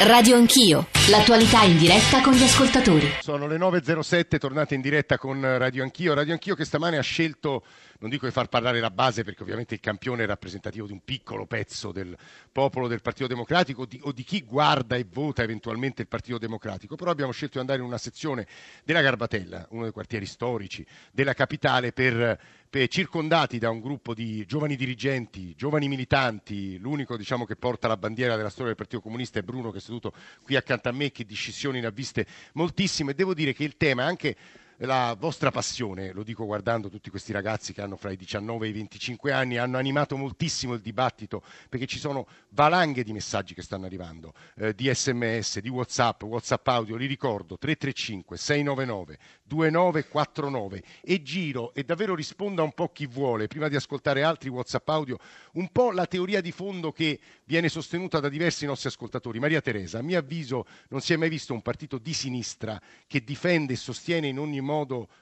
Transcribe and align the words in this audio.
Radio 0.00 0.36
Anch'io, 0.36 0.86
l'attualità 1.10 1.64
in 1.64 1.76
diretta 1.76 2.22
con 2.22 2.32
gli 2.32 2.44
ascoltatori. 2.44 3.14
Sono 3.20 3.48
le 3.48 3.56
9.07, 3.56 4.38
tornate 4.38 4.76
in 4.76 4.80
diretta 4.80 5.18
con 5.18 5.40
Radio 5.40 5.82
Anch'io. 5.82 6.14
Radio 6.14 6.34
Anch'io 6.34 6.54
che 6.54 6.64
stamane 6.64 6.98
ha 6.98 7.02
scelto, 7.02 7.64
non 7.98 8.08
dico 8.08 8.24
di 8.24 8.30
far 8.30 8.46
parlare 8.46 8.78
la 8.78 8.92
base 8.92 9.24
perché 9.24 9.42
ovviamente 9.42 9.74
il 9.74 9.80
campione 9.80 10.22
è 10.22 10.26
rappresentativo 10.26 10.86
di 10.86 10.92
un 10.92 11.00
piccolo 11.04 11.46
pezzo 11.46 11.90
del 11.90 12.16
popolo 12.52 12.86
del 12.86 13.02
Partito 13.02 13.26
Democratico 13.26 13.86
di, 13.86 13.98
o 14.04 14.12
di 14.12 14.22
chi 14.22 14.42
guarda 14.42 14.94
e 14.94 15.04
vota 15.04 15.42
eventualmente 15.42 16.02
il 16.02 16.08
Partito 16.08 16.38
Democratico, 16.38 16.94
però 16.94 17.10
abbiamo 17.10 17.32
scelto 17.32 17.54
di 17.54 17.60
andare 17.60 17.80
in 17.80 17.84
una 17.84 17.98
sezione 17.98 18.46
della 18.84 19.00
Garbatella, 19.00 19.66
uno 19.70 19.82
dei 19.82 19.92
quartieri 19.92 20.26
storici 20.26 20.86
della 21.10 21.34
capitale 21.34 21.90
per 21.90 22.38
circondati 22.88 23.58
da 23.58 23.70
un 23.70 23.80
gruppo 23.80 24.12
di 24.12 24.44
giovani 24.46 24.76
dirigenti, 24.76 25.54
giovani 25.56 25.88
militanti, 25.88 26.78
l'unico 26.78 27.16
diciamo, 27.16 27.46
che 27.46 27.56
porta 27.56 27.88
la 27.88 27.96
bandiera 27.96 28.36
della 28.36 28.50
storia 28.50 28.66
del 28.66 28.76
Partito 28.76 29.00
Comunista 29.00 29.38
è 29.38 29.42
Bruno 29.42 29.70
che 29.70 29.78
è 29.78 29.80
seduto 29.80 30.12
qui 30.42 30.54
accanto 30.54 30.88
a 30.88 30.92
me, 30.92 31.10
che 31.10 31.24
di 31.24 31.34
scissioni 31.34 31.80
ne 31.80 31.86
ha 31.86 31.90
viste 31.90 32.26
moltissime. 32.52 33.14
Devo 33.14 33.32
dire 33.32 33.54
che 33.54 33.64
il 33.64 33.76
tema 33.76 34.04
anche 34.04 34.36
la 34.86 35.16
vostra 35.18 35.50
passione, 35.50 36.12
lo 36.12 36.22
dico 36.22 36.44
guardando 36.44 36.88
tutti 36.88 37.10
questi 37.10 37.32
ragazzi 37.32 37.72
che 37.72 37.82
hanno 37.82 37.96
fra 37.96 38.12
i 38.12 38.16
19 38.16 38.66
e 38.66 38.68
i 38.68 38.72
25 38.72 39.32
anni, 39.32 39.56
hanno 39.56 39.76
animato 39.76 40.16
moltissimo 40.16 40.74
il 40.74 40.80
dibattito 40.80 41.42
perché 41.68 41.86
ci 41.86 41.98
sono 41.98 42.28
valanghe 42.50 43.02
di 43.02 43.12
messaggi 43.12 43.54
che 43.54 43.62
stanno 43.62 43.86
arrivando, 43.86 44.34
eh, 44.56 44.74
di 44.74 44.88
sms, 44.92 45.58
di 45.58 45.68
whatsapp, 45.68 46.22
whatsapp 46.22 46.66
audio, 46.68 46.96
li 46.96 47.06
ricordo 47.06 47.58
335 47.58 48.36
699 48.36 49.18
2949 49.42 50.82
e 51.02 51.22
giro 51.22 51.74
e 51.74 51.82
davvero 51.82 52.14
risponda 52.14 52.62
un 52.62 52.72
po' 52.72 52.92
chi 52.92 53.06
vuole, 53.06 53.48
prima 53.48 53.68
di 53.68 53.74
ascoltare 53.74 54.22
altri 54.22 54.48
whatsapp 54.48 54.88
audio, 54.90 55.18
un 55.54 55.68
po' 55.72 55.90
la 55.90 56.06
teoria 56.06 56.40
di 56.40 56.52
fondo 56.52 56.92
che 56.92 57.18
viene 57.44 57.68
sostenuta 57.68 58.20
da 58.20 58.28
diversi 58.28 58.64
nostri 58.64 58.88
ascoltatori. 58.88 59.40
Maria 59.40 59.60
Teresa, 59.60 59.98
a 59.98 60.02
mio 60.02 60.18
avviso 60.18 60.66
non 60.90 61.00
si 61.00 61.14
è 61.14 61.16
mai 61.16 61.28
visto 61.28 61.52
un 61.52 61.62
partito 61.62 61.98
di 61.98 62.12
sinistra 62.12 62.80
che 63.06 63.24
difende 63.24 63.72
e 63.72 63.76
sostiene 63.76 64.28
in 64.28 64.38
ogni 64.38 64.60
modo 64.60 64.66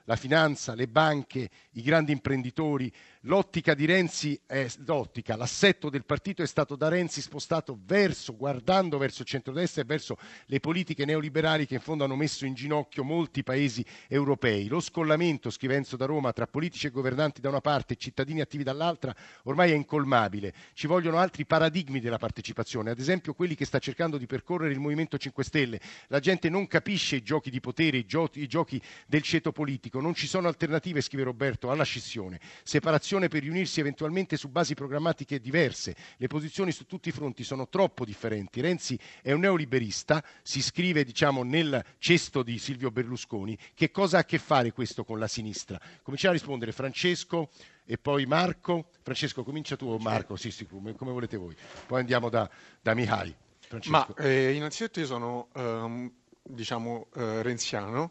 la 0.05 0.16
finanza, 0.16 0.75
le 0.75 0.89
banche, 0.89 1.48
i 1.72 1.83
grandi 1.83 2.12
imprenditori. 2.12 2.92
L'ottica 3.27 3.74
di 3.74 3.86
Renzi 3.86 4.41
è 4.46 4.69
l'ottica, 4.84 5.34
l'assetto 5.34 5.91
del 5.91 6.05
partito 6.05 6.42
è 6.42 6.46
stato 6.46 6.77
da 6.77 6.86
Renzi 6.86 7.20
spostato 7.20 7.77
verso, 7.84 8.36
guardando 8.36 8.98
verso 8.98 9.22
il 9.22 9.27
centrodestra 9.27 9.82
e 9.82 9.84
verso 9.84 10.16
le 10.44 10.60
politiche 10.60 11.05
neoliberali 11.05 11.66
che 11.66 11.74
in 11.74 11.80
fondo 11.80 12.04
hanno 12.04 12.14
messo 12.14 12.47
in 12.47 12.54
ginocchio 12.54 13.02
molti 13.02 13.42
paesi 13.42 13.84
europei. 14.06 14.69
Lo 14.69 14.78
scollamento, 14.78 15.50
scrive 15.50 15.74
Enzo 15.74 15.97
da 15.97 16.04
Roma, 16.04 16.32
tra 16.32 16.47
politici 16.47 16.86
e 16.86 16.91
governanti 16.91 17.41
da 17.41 17.48
una 17.48 17.60
parte 17.60 17.94
e 17.94 17.97
cittadini 17.97 18.41
attivi 18.41 18.62
dall'altra 18.62 19.12
ormai 19.42 19.72
è 19.72 19.74
incolmabile. 19.74 20.54
Ci 20.72 20.86
vogliono 20.86 21.19
altri 21.19 21.47
paradigmi 21.47 21.98
della 21.98 22.19
partecipazione, 22.19 22.91
ad 22.91 23.00
esempio 23.00 23.34
quelli 23.34 23.56
che 23.56 23.64
sta 23.64 23.80
cercando 23.80 24.19
di 24.19 24.27
percorrere 24.27 24.72
il 24.72 24.78
Movimento 24.78 25.19
5 25.19 25.42
Stelle. 25.42 25.80
La 26.06 26.20
gente 26.20 26.48
non 26.48 26.69
capisce 26.69 27.16
i 27.16 27.22
giochi 27.24 27.50
di 27.50 27.58
potere, 27.58 27.97
i 27.97 28.06
giochi, 28.06 28.41
i 28.41 28.47
giochi 28.47 28.80
del 29.04 29.22
ceto 29.22 29.50
politico. 29.50 30.00
Non 30.00 30.14
ci 30.14 30.28
sono 30.28 30.47
alternative, 30.47 31.00
scrive 31.00 31.24
Roberto, 31.24 31.72
alla 31.72 31.82
scissione. 31.82 32.38
Separazione 32.62 33.14
per 33.17 33.42
riunirsi 33.42 33.81
eventualmente 33.81 34.36
su 34.36 34.48
basi 34.48 34.75
programmatiche 34.75 35.41
diverse. 35.41 35.97
Le 36.19 36.27
posizioni 36.27 36.70
su 36.70 36.84
tutti 36.84 37.09
i 37.09 37.12
fronti 37.12 37.42
sono 37.42 37.69
troppo 37.69 38.05
differenti. 38.05 38.61
Renzi 38.61 38.98
è 39.22 39.33
un 39.33 39.41
neoliberista, 39.41 40.22
si 40.42 40.59
iscrive 40.59 41.05
diciamo, 41.05 41.42
nel 41.42 41.83
cesto 41.98 42.42
di 42.42 42.59
Silvio 42.59 42.91
Berlusconi. 42.91 43.59
Che 43.75 43.91
cosa 43.91 44.19
ha 44.19 44.20
a 44.20 44.25
che 44.25 44.39
fare 44.39 44.72
questo 44.72 45.05
con 45.05 45.19
la 45.19 45.27
sinistra? 45.27 45.81
Cominciamo 46.03 46.34
a 46.34 46.37
rispondere 46.37 46.72
Francesco 46.72 47.48
e 47.87 47.97
poi 47.97 48.27
Marco. 48.27 48.91
Francesco, 49.03 49.42
comincia 49.42 49.77
tu 49.77 49.87
o 49.87 49.98
Marco? 49.98 50.37
Sì, 50.37 50.50
sì, 50.50 50.67
come, 50.67 50.94
come 50.94 51.12
volete 51.12 51.39
voi. 51.39 51.56
Poi 51.87 52.00
andiamo 52.00 52.28
da, 52.28 52.48
da 52.83 52.94
Mihai. 52.94 53.34
Francesco. 53.61 53.91
Ma 53.91 54.06
eh, 54.19 54.53
innanzitutto 54.53 55.00
io 55.00 55.06
sono 55.06 55.48
eh, 55.55 56.11
diciamo 56.48 57.09
eh, 57.14 57.42
renziano 57.42 58.09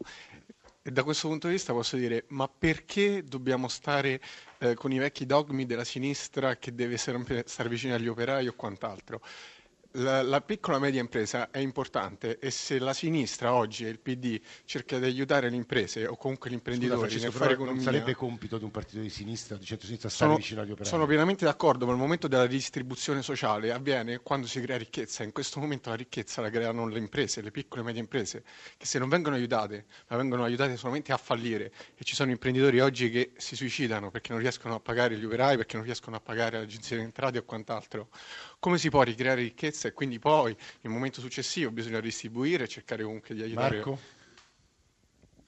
da 0.92 1.02
questo 1.02 1.28
punto 1.28 1.46
di 1.48 1.54
vista 1.54 1.72
posso 1.72 1.96
dire, 1.96 2.24
ma 2.28 2.48
perché 2.48 3.22
dobbiamo 3.24 3.68
stare 3.68 4.20
eh, 4.58 4.74
con 4.74 4.92
i 4.92 4.98
vecchi 4.98 5.26
dogmi 5.26 5.66
della 5.66 5.84
sinistra 5.84 6.56
che 6.56 6.74
deve 6.74 6.96
sempre 6.96 7.44
stare 7.46 7.68
vicino 7.68 7.94
agli 7.94 8.08
operai 8.08 8.48
o 8.48 8.54
quant'altro? 8.54 9.20
La, 9.96 10.22
la, 10.22 10.40
piccola 10.40 10.76
e 10.76 10.80
media 10.80 11.00
impresa 11.00 11.50
è 11.50 11.58
importante 11.58 12.38
e 12.38 12.50
se 12.50 12.78
la 12.78 12.92
sinistra 12.92 13.54
oggi 13.54 13.84
e 13.84 13.88
il 13.88 13.98
PD 13.98 14.40
cerca 14.64 14.98
di 14.98 15.04
aiutare 15.04 15.48
le 15.48 15.56
imprese 15.56 16.06
o 16.06 16.16
comunque 16.16 16.50
gli 16.50 16.54
imprenditori 16.54 17.10
Scusa, 17.10 17.24
nel 17.24 17.32
fare 17.32 17.52
economia... 17.54 17.82
Non 17.82 17.92
sarebbe 17.92 18.14
compito 18.14 18.58
di 18.58 18.64
un 18.64 18.70
partito 18.70 19.00
di 19.00 19.10
sinistra, 19.10 19.56
di 19.56 19.64
centro-sinistra, 19.64 20.08
stare 20.08 20.30
sono, 20.30 20.40
vicino 20.40 20.60
agli 20.60 20.70
operai? 20.70 20.86
Sono 20.86 21.06
pienamente 21.06 21.44
d'accordo, 21.44 21.86
ma 21.86 21.92
il 21.92 21.98
momento 21.98 22.28
della 22.28 22.44
ridistribuzione 22.44 23.22
sociale 23.22 23.72
avviene 23.72 24.18
quando 24.18 24.46
si 24.46 24.60
crea 24.60 24.76
ricchezza. 24.76 25.22
In 25.22 25.32
questo 25.32 25.60
momento 25.60 25.88
la 25.88 25.96
ricchezza 25.96 26.40
la 26.40 26.50
creano 26.50 26.86
le 26.86 26.98
imprese, 26.98 27.40
le 27.40 27.50
piccole 27.50 27.82
e 27.82 27.84
medie 27.84 28.00
imprese, 28.00 28.44
che 28.76 28.86
se 28.86 28.98
non 28.98 29.08
vengono 29.08 29.36
aiutate, 29.36 29.86
ma 30.08 30.16
vengono 30.16 30.44
aiutate 30.44 30.76
solamente 30.76 31.12
a 31.12 31.16
fallire. 31.16 31.72
E 31.96 32.04
ci 32.04 32.14
sono 32.14 32.30
imprenditori 32.30 32.80
oggi 32.80 33.10
che 33.10 33.32
si 33.36 33.56
suicidano 33.56 34.10
perché 34.10 34.32
non 34.32 34.40
riescono 34.40 34.74
a 34.74 34.80
pagare 34.80 35.16
gli 35.16 35.24
operai, 35.24 35.56
perché 35.56 35.76
non 35.76 35.84
riescono 35.84 36.16
a 36.16 36.20
pagare 36.20 36.58
l'agenzia 36.58 36.96
di 36.96 37.02
entrate 37.02 37.38
o 37.38 37.44
quant'altro. 37.44 38.08
Come 38.58 38.78
si 38.78 38.90
può 38.90 39.02
ricreare 39.02 39.42
ricchezza 39.42 39.85
e 39.86 39.92
quindi 39.92 40.18
poi 40.18 40.56
nel 40.80 40.92
momento 40.92 41.20
successivo 41.20 41.70
bisogna 41.70 42.00
distribuire 42.00 42.64
e 42.64 42.68
cercare 42.68 43.02
comunque 43.02 43.34
di 43.34 43.42
aiutare. 43.42 43.76
Marco? 43.76 43.98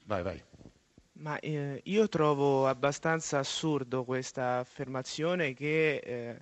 Vai, 0.05 0.23
vai. 0.23 0.43
Ma 1.13 1.37
eh, 1.39 1.81
io 1.83 2.07
trovo 2.07 2.67
abbastanza 2.67 3.39
assurdo 3.39 4.05
questa 4.05 4.59
affermazione 4.59 5.53
che 5.53 5.97
eh, 5.97 6.37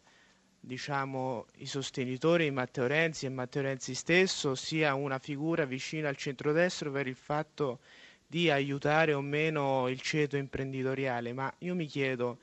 diciamo, 0.59 1.45
i 1.57 1.65
sostenitori 1.65 2.51
Matteo 2.51 2.85
Renzi 2.85 3.25
e 3.25 3.29
Matteo 3.29 3.63
Renzi 3.63 3.95
stesso 3.95 4.53
sia 4.53 4.93
una 4.93 5.17
figura 5.17 5.65
vicina 5.65 6.09
al 6.09 6.15
centrodestra 6.15 6.91
per 6.91 7.07
il 7.07 7.15
fatto 7.15 7.79
di 8.27 8.49
aiutare 8.51 9.13
o 9.13 9.21
meno 9.21 9.87
il 9.87 10.01
ceto 10.01 10.35
imprenditoriale, 10.35 11.31
ma 11.33 11.51
io 11.59 11.73
mi 11.73 11.85
chiedo, 11.85 12.37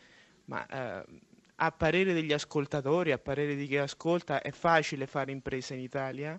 ma 0.46 0.66
eh, 0.66 1.04
a 1.56 1.70
parere 1.70 2.12
degli 2.12 2.32
ascoltatori, 2.32 3.12
a 3.12 3.18
parere 3.18 3.54
di 3.54 3.66
chi 3.66 3.76
ascolta, 3.76 4.42
è 4.42 4.50
facile 4.50 5.06
fare 5.06 5.30
impresa 5.30 5.74
in 5.74 5.80
Italia? 5.80 6.38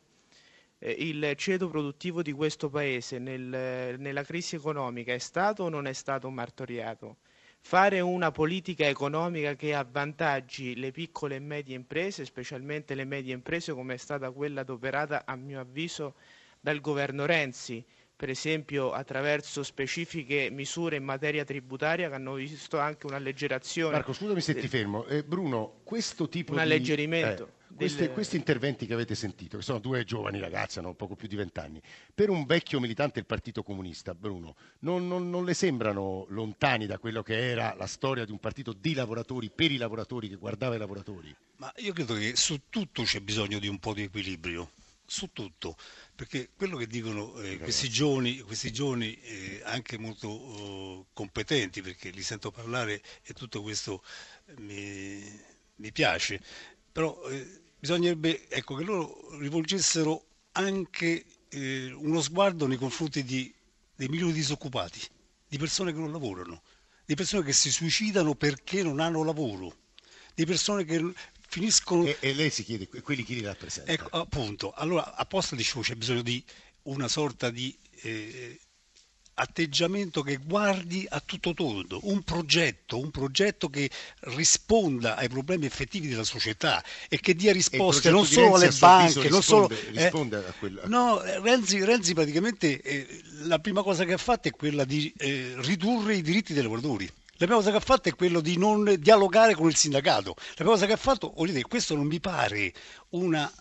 Eh, 0.77 0.91
il 0.91 1.33
ceto 1.37 1.69
produttivo 1.69 2.21
di 2.21 2.33
questo 2.33 2.69
Paese 2.69 3.17
nel, 3.19 3.97
nella 3.97 4.23
crisi 4.23 4.55
economica 4.55 5.13
è 5.13 5.17
stato 5.17 5.63
o 5.63 5.69
non 5.69 5.87
è 5.87 5.93
stato 5.93 6.29
martoriato? 6.29 7.17
Fare 7.61 7.99
una 7.99 8.29
politica 8.31 8.85
economica 8.85 9.55
che 9.55 9.73
avvantaggi 9.73 10.75
le 10.75 10.91
piccole 10.91 11.37
e 11.37 11.39
medie 11.39 11.75
imprese, 11.75 12.25
specialmente 12.25 12.93
le 12.93 13.05
medie 13.05 13.33
imprese 13.33 13.73
come 13.73 13.95
è 13.95 13.97
stata 13.97 14.29
quella 14.31 14.61
adoperata 14.61 15.23
a 15.25 15.35
mio 15.35 15.59
avviso 15.59 16.13
dal 16.59 16.79
governo 16.81 17.25
Renzi, 17.25 17.83
per 18.15 18.29
esempio 18.29 18.91
attraverso 18.91 19.61
specifiche 19.61 20.49
misure 20.49 20.95
in 20.95 21.03
materia 21.03 21.43
tributaria 21.43 22.07
che 22.07 22.15
hanno 22.15 22.35
visto 22.35 22.79
anche 22.79 23.05
un'alleggerazione. 23.05 23.93
Marco, 23.93 24.13
scusami 24.13 24.39
se 24.39 24.55
ti 24.55 24.67
fermo. 24.67 25.05
Eh, 25.05 25.23
Bruno, 25.23 25.81
questo 25.83 26.29
tipo 26.29 26.51
un 26.51 26.57
di... 26.57 26.63
alleggerimento. 26.63 27.47
Eh, 27.47 27.75
queste, 27.75 28.05
del... 28.05 28.11
Questi 28.13 28.37
interventi 28.37 28.85
che 28.85 28.93
avete 28.93 29.15
sentito, 29.15 29.57
che 29.57 29.63
sono 29.63 29.79
due 29.79 30.05
giovani 30.05 30.39
ragazzi, 30.39 30.79
hanno 30.79 30.93
poco 30.93 31.15
più 31.15 31.27
di 31.27 31.35
vent'anni, 31.35 31.81
per 32.13 32.29
un 32.29 32.45
vecchio 32.45 32.79
militante 32.79 33.15
del 33.15 33.25
Partito 33.25 33.63
Comunista, 33.63 34.15
Bruno, 34.15 34.55
non, 34.79 35.07
non, 35.07 35.29
non 35.29 35.43
le 35.43 35.53
sembrano 35.53 36.25
lontani 36.29 36.85
da 36.85 36.97
quello 36.99 37.21
che 37.21 37.49
era 37.49 37.75
la 37.77 37.87
storia 37.87 38.23
di 38.23 38.31
un 38.31 38.39
partito 38.39 38.71
di 38.71 38.93
lavoratori, 38.93 39.51
per 39.53 39.71
i 39.71 39.77
lavoratori, 39.77 40.29
che 40.29 40.35
guardava 40.35 40.75
i 40.75 40.79
lavoratori? 40.79 41.35
Ma 41.57 41.71
io 41.77 41.91
credo 41.91 42.13
che 42.13 42.37
su 42.37 42.61
tutto 42.69 43.03
c'è 43.03 43.19
bisogno 43.19 43.59
di 43.59 43.67
un 43.67 43.79
po' 43.79 43.93
di 43.93 44.03
equilibrio 44.03 44.69
su 45.05 45.31
tutto, 45.31 45.77
perché 46.15 46.49
quello 46.55 46.77
che 46.77 46.87
dicono 46.87 47.39
eh, 47.39 47.57
questi 47.59 47.89
giovani, 47.89 48.39
questi 48.39 48.71
giovani 48.71 49.13
eh, 49.21 49.61
anche 49.63 49.97
molto 49.97 50.27
oh, 50.27 51.07
competenti, 51.13 51.81
perché 51.81 52.09
li 52.09 52.23
sento 52.23 52.51
parlare 52.51 53.01
e 53.23 53.33
tutto 53.33 53.61
questo 53.61 54.03
mi, 54.57 55.21
mi 55.75 55.91
piace, 55.91 56.41
però 56.91 57.21
eh, 57.29 57.61
bisognerebbe 57.77 58.49
ecco, 58.49 58.75
che 58.75 58.83
loro 58.83 59.37
rivolgessero 59.37 60.25
anche 60.53 61.25
eh, 61.49 61.91
uno 61.91 62.21
sguardo 62.21 62.67
nei 62.67 62.77
confronti 62.77 63.23
di, 63.23 63.53
dei 63.95 64.07
milioni 64.07 64.31
di 64.31 64.39
disoccupati, 64.39 65.01
di 65.47 65.57
persone 65.57 65.91
che 65.93 65.99
non 65.99 66.11
lavorano, 66.11 66.63
di 67.05 67.15
persone 67.15 67.43
che 67.43 67.53
si 67.53 67.69
suicidano 67.69 68.35
perché 68.35 68.81
non 68.81 68.99
hanno 68.99 69.23
lavoro, 69.23 69.83
di 70.33 70.45
persone 70.45 70.83
che 70.83 71.13
finiscono... 71.47 72.05
E, 72.05 72.17
e, 72.19 72.33
lei 72.33 72.49
si 72.49 72.63
chiede, 72.63 72.87
quelli 72.87 73.23
chi 73.23 73.35
li 73.35 73.41
rappresenta? 73.41 73.91
Ecco, 73.91 74.17
appunto, 74.17 74.73
allora 74.73 75.15
apposta 75.15 75.55
dicevo 75.55 75.81
c'è 75.81 75.95
bisogno 75.95 76.21
di 76.21 76.43
una 76.83 77.07
sorta 77.07 77.49
di 77.49 77.75
eh, 78.01 78.59
atteggiamento 79.35 80.21
che 80.21 80.37
guardi 80.37 81.05
a 81.09 81.19
tutto 81.19 81.53
tondo, 81.53 81.99
un 82.03 82.23
progetto, 82.23 82.99
un 82.99 83.11
progetto 83.11 83.69
che 83.69 83.89
risponda 84.19 85.15
ai 85.15 85.27
problemi 85.27 85.65
effettivi 85.65 86.07
della 86.07 86.23
società 86.23 86.83
e 87.09 87.19
che 87.19 87.35
dia 87.35 87.51
risposte 87.51 88.11
non 88.11 88.25
solo 88.25 88.55
alle 88.55 88.71
banche, 88.71 89.29
non 89.29 89.43
solo... 89.43 89.69
Risponde 89.89 90.43
eh, 90.43 90.47
a 90.47 90.53
quella... 90.53 90.81
No, 90.85 91.21
Renzi, 91.41 91.83
Renzi 91.83 92.13
praticamente 92.13 92.81
eh, 92.81 93.21
la 93.43 93.59
prima 93.59 93.83
cosa 93.83 94.05
che 94.05 94.13
ha 94.13 94.17
fatto 94.17 94.47
è 94.47 94.51
quella 94.51 94.85
di 94.85 95.13
eh, 95.17 95.53
ridurre 95.57 96.15
i 96.15 96.21
diritti 96.21 96.53
dei 96.53 96.63
lavoratori 96.63 97.09
La 97.37 97.47
prima 97.47 97.55
cosa 97.55 97.71
che 97.71 97.77
ha 97.77 97.81
fatto 97.81 98.07
è 98.07 98.15
quello 98.15 98.39
di 98.39 98.57
non 98.57 98.95
dialogare 98.97 99.55
con 99.55 99.67
il 99.67 99.75
sindacato. 99.75 100.35
La 100.37 100.53
prima 100.55 100.71
cosa 100.71 100.85
che 100.85 100.93
ha 100.93 100.97
fatto, 100.97 101.33
dire, 101.45 101.63
questo 101.63 101.93
non 101.93 102.05
mi 102.05 102.21
pare 102.21 102.71
una, 103.09 103.51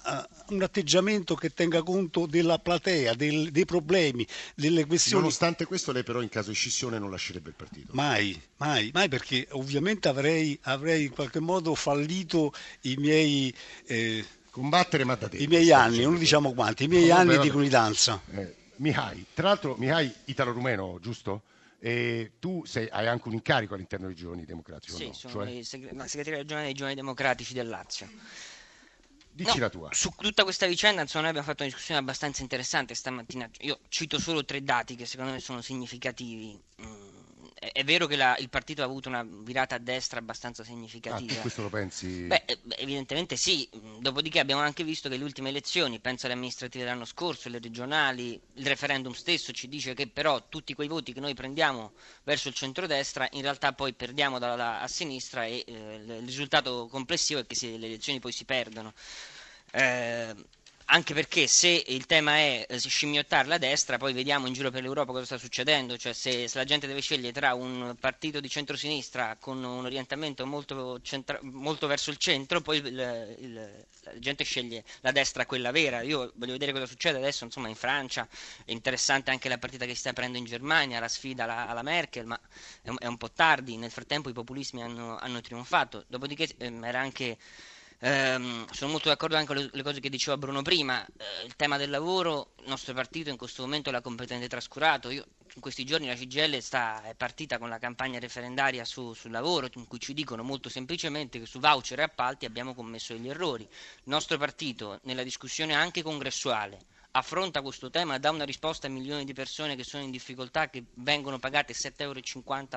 uh, 0.48 0.54
un 0.54 0.62
atteggiamento 0.62 1.34
che 1.34 1.50
tenga 1.50 1.82
conto 1.82 2.26
della 2.26 2.60
platea, 2.60 3.14
del, 3.14 3.50
dei 3.50 3.64
problemi, 3.64 4.24
delle 4.54 4.86
questioni. 4.86 5.22
Nonostante 5.22 5.64
questo, 5.64 5.90
lei 5.90 6.04
però 6.04 6.22
in 6.22 6.28
caso 6.28 6.50
di 6.50 6.54
scissione 6.54 7.00
non 7.00 7.10
lascerebbe 7.10 7.48
il 7.48 7.56
partito. 7.56 7.92
Mai, 7.94 8.40
mai, 8.58 8.90
mai 8.92 9.08
perché 9.08 9.48
ovviamente 9.50 10.06
avrei, 10.06 10.56
avrei 10.62 11.06
in 11.06 11.10
qualche 11.10 11.40
modo 11.40 11.74
fallito 11.74 12.52
i 12.82 12.94
miei... 12.96 13.52
Eh, 13.86 14.24
Combattere 14.50 15.02
ma 15.02 15.16
da 15.16 15.28
te. 15.28 15.38
I 15.38 15.48
miei 15.48 15.72
anni, 15.72 16.02
non 16.02 16.16
diciamo 16.16 16.52
quanti, 16.52 16.84
i 16.84 16.88
miei 16.88 17.08
no, 17.08 17.16
anni 17.16 17.30
vabbè, 17.30 17.42
di 17.42 17.50
comunitanza. 17.50 18.22
Eh, 18.30 18.54
Mihai, 18.76 19.26
tra 19.34 19.48
l'altro 19.48 19.74
Mihai 19.76 20.14
italo-rumeno, 20.26 20.98
giusto? 21.02 21.42
E 21.86 22.32
tu 22.38 22.64
sei, 22.64 22.88
hai 22.90 23.06
anche 23.06 23.28
un 23.28 23.34
incarico 23.34 23.74
all'interno 23.74 24.06
dei 24.06 24.16
Giovani 24.16 24.46
Democratici? 24.46 24.96
Sì, 24.96 25.06
no? 25.08 25.12
sono 25.12 25.44
cioè... 25.44 25.50
il 25.50 25.66
segretario 25.66 26.38
regionale 26.38 26.64
dei 26.64 26.72
Giovani 26.72 26.94
Democratici 26.94 27.52
del 27.52 27.68
Lazio. 27.68 28.08
Dici 29.30 29.56
no, 29.56 29.64
la 29.64 29.68
tua. 29.68 29.88
Su 29.92 30.10
tutta 30.16 30.44
questa 30.44 30.64
vicenda, 30.64 31.02
insomma, 31.02 31.24
noi 31.24 31.32
abbiamo 31.32 31.46
fatto 31.46 31.62
una 31.62 31.70
discussione 31.70 32.00
abbastanza 32.00 32.40
interessante 32.40 32.94
stamattina. 32.94 33.50
Io 33.58 33.80
cito 33.88 34.18
solo 34.18 34.46
tre 34.46 34.62
dati 34.62 34.96
che 34.96 35.04
secondo 35.04 35.32
me 35.32 35.40
sono 35.40 35.60
significativi. 35.60 36.58
Mm 36.80 37.13
è 37.54 37.84
vero 37.84 38.06
che 38.06 38.16
la, 38.16 38.36
il 38.38 38.48
partito 38.48 38.82
ha 38.82 38.84
avuto 38.84 39.08
una 39.08 39.24
virata 39.26 39.76
a 39.76 39.78
destra 39.78 40.18
abbastanza 40.18 40.64
significativa. 40.64 41.38
Ah, 41.38 41.40
questo 41.40 41.62
lo 41.62 41.70
pensi? 41.70 42.26
Beh, 42.26 42.42
eh, 42.46 42.58
evidentemente 42.78 43.36
sì. 43.36 43.68
Dopodiché 44.00 44.40
abbiamo 44.40 44.60
anche 44.60 44.84
visto 44.84 45.08
che 45.08 45.16
le 45.16 45.24
ultime 45.24 45.48
elezioni, 45.48 46.00
penso 46.00 46.26
alle 46.26 46.34
amministrative 46.34 46.84
dell'anno 46.84 47.04
scorso, 47.04 47.48
le 47.48 47.60
regionali, 47.60 48.38
il 48.54 48.66
referendum 48.66 49.12
stesso 49.12 49.52
ci 49.52 49.68
dice 49.68 49.94
che 49.94 50.08
però 50.08 50.48
tutti 50.48 50.74
quei 50.74 50.88
voti 50.88 51.12
che 51.12 51.20
noi 51.20 51.34
prendiamo 51.34 51.92
verso 52.24 52.48
il 52.48 52.54
centrodestra, 52.54 53.28
in 53.32 53.42
realtà 53.42 53.72
poi 53.72 53.92
perdiamo 53.92 54.38
da, 54.38 54.56
da, 54.56 54.80
a 54.80 54.88
sinistra 54.88 55.44
e 55.44 55.64
eh, 55.66 56.02
il 56.18 56.26
risultato 56.26 56.88
complessivo 56.88 57.40
è 57.40 57.46
che 57.46 57.54
si, 57.54 57.78
le 57.78 57.86
elezioni 57.86 58.18
poi 58.18 58.32
si 58.32 58.44
perdono. 58.44 58.92
Eh, 59.72 60.34
anche 60.86 61.14
perché 61.14 61.46
se 61.46 61.82
il 61.86 62.06
tema 62.06 62.36
è 62.36 62.66
eh, 62.68 62.78
scimmiottare 62.78 63.48
la 63.48 63.58
destra, 63.58 63.96
poi 63.96 64.12
vediamo 64.12 64.46
in 64.46 64.52
giro 64.52 64.70
per 64.70 64.82
l'Europa 64.82 65.12
cosa 65.12 65.24
sta 65.24 65.38
succedendo, 65.38 65.96
cioè 65.96 66.12
se, 66.12 66.46
se 66.48 66.58
la 66.58 66.64
gente 66.64 66.86
deve 66.86 67.00
scegliere 67.00 67.32
tra 67.32 67.54
un 67.54 67.96
partito 67.98 68.40
di 68.40 68.48
centrosinistra 68.48 69.36
con 69.40 69.62
un 69.62 69.84
orientamento 69.84 70.46
molto, 70.46 71.00
centra- 71.00 71.38
molto 71.42 71.86
verso 71.86 72.10
il 72.10 72.18
centro, 72.18 72.60
poi 72.60 72.78
il, 72.78 73.36
il, 73.38 73.86
la 74.02 74.18
gente 74.18 74.44
sceglie 74.44 74.84
la 75.00 75.10
destra, 75.10 75.46
quella 75.46 75.70
vera. 75.70 76.02
Io 76.02 76.32
voglio 76.34 76.52
vedere 76.52 76.72
cosa 76.72 76.86
succede 76.86 77.18
adesso, 77.18 77.44
insomma, 77.44 77.68
in 77.68 77.74
Francia, 77.74 78.28
è 78.64 78.70
interessante 78.70 79.30
anche 79.30 79.48
la 79.48 79.58
partita 79.58 79.86
che 79.86 79.94
si 79.94 80.00
sta 80.00 80.10
aprendo 80.10 80.38
in 80.38 80.44
Germania, 80.44 81.00
la 81.00 81.08
sfida 81.08 81.44
alla, 81.44 81.66
alla 81.66 81.82
Merkel, 81.82 82.26
ma 82.26 82.38
è 82.82 82.90
un, 82.90 82.96
è 82.98 83.06
un, 83.06 83.16
po' 83.16 83.30
tardi, 83.30 83.76
nel 83.76 83.90
frattempo 83.90 84.28
i 84.28 84.32
populismi 84.32 84.82
hanno, 84.82 85.16
hanno 85.16 85.40
trionfato, 85.40 86.04
dopodiché 86.08 86.48
ehm, 86.58 86.84
era 86.84 87.00
anche 87.00 87.38
Ehm, 88.00 88.66
sono 88.70 88.90
molto 88.90 89.08
d'accordo 89.08 89.36
anche 89.36 89.54
con 89.54 89.70
le 89.72 89.82
cose 89.82 90.00
che 90.00 90.10
diceva 90.10 90.36
Bruno 90.36 90.62
prima, 90.62 91.04
eh, 91.04 91.44
il 91.44 91.56
tema 91.56 91.76
del 91.76 91.90
lavoro, 91.90 92.52
il 92.60 92.68
nostro 92.68 92.92
partito 92.92 93.30
in 93.30 93.36
questo 93.36 93.62
momento 93.62 93.90
l'ha 93.90 94.00
completamente 94.00 94.48
trascurato, 94.48 95.10
Io, 95.10 95.24
in 95.54 95.60
questi 95.60 95.84
giorni 95.84 96.06
la 96.06 96.14
CGL 96.14 96.58
sta, 96.60 97.02
è 97.04 97.14
partita 97.14 97.58
con 97.58 97.68
la 97.68 97.78
campagna 97.78 98.18
referendaria 98.18 98.84
su, 98.84 99.12
sul 99.14 99.30
lavoro 99.30 99.68
in 99.74 99.86
cui 99.86 100.00
ci 100.00 100.12
dicono 100.12 100.42
molto 100.42 100.68
semplicemente 100.68 101.38
che 101.38 101.46
su 101.46 101.60
voucher 101.60 102.00
e 102.00 102.02
appalti 102.02 102.44
abbiamo 102.44 102.74
commesso 102.74 103.12
degli 103.12 103.28
errori. 103.28 103.62
Il 103.62 104.02
nostro 104.04 104.36
partito 104.36 104.98
nella 105.04 105.22
discussione 105.22 105.74
anche 105.74 106.02
congressuale 106.02 106.92
affronta 107.16 107.62
questo 107.62 107.90
tema, 107.90 108.18
dà 108.18 108.30
una 108.30 108.44
risposta 108.44 108.88
a 108.88 108.90
milioni 108.90 109.24
di 109.24 109.32
persone 109.32 109.76
che 109.76 109.84
sono 109.84 110.02
in 110.02 110.10
difficoltà, 110.10 110.68
che 110.68 110.84
vengono 110.94 111.38
pagate 111.38 111.72
7,50 111.72 111.96
euro 111.98 112.20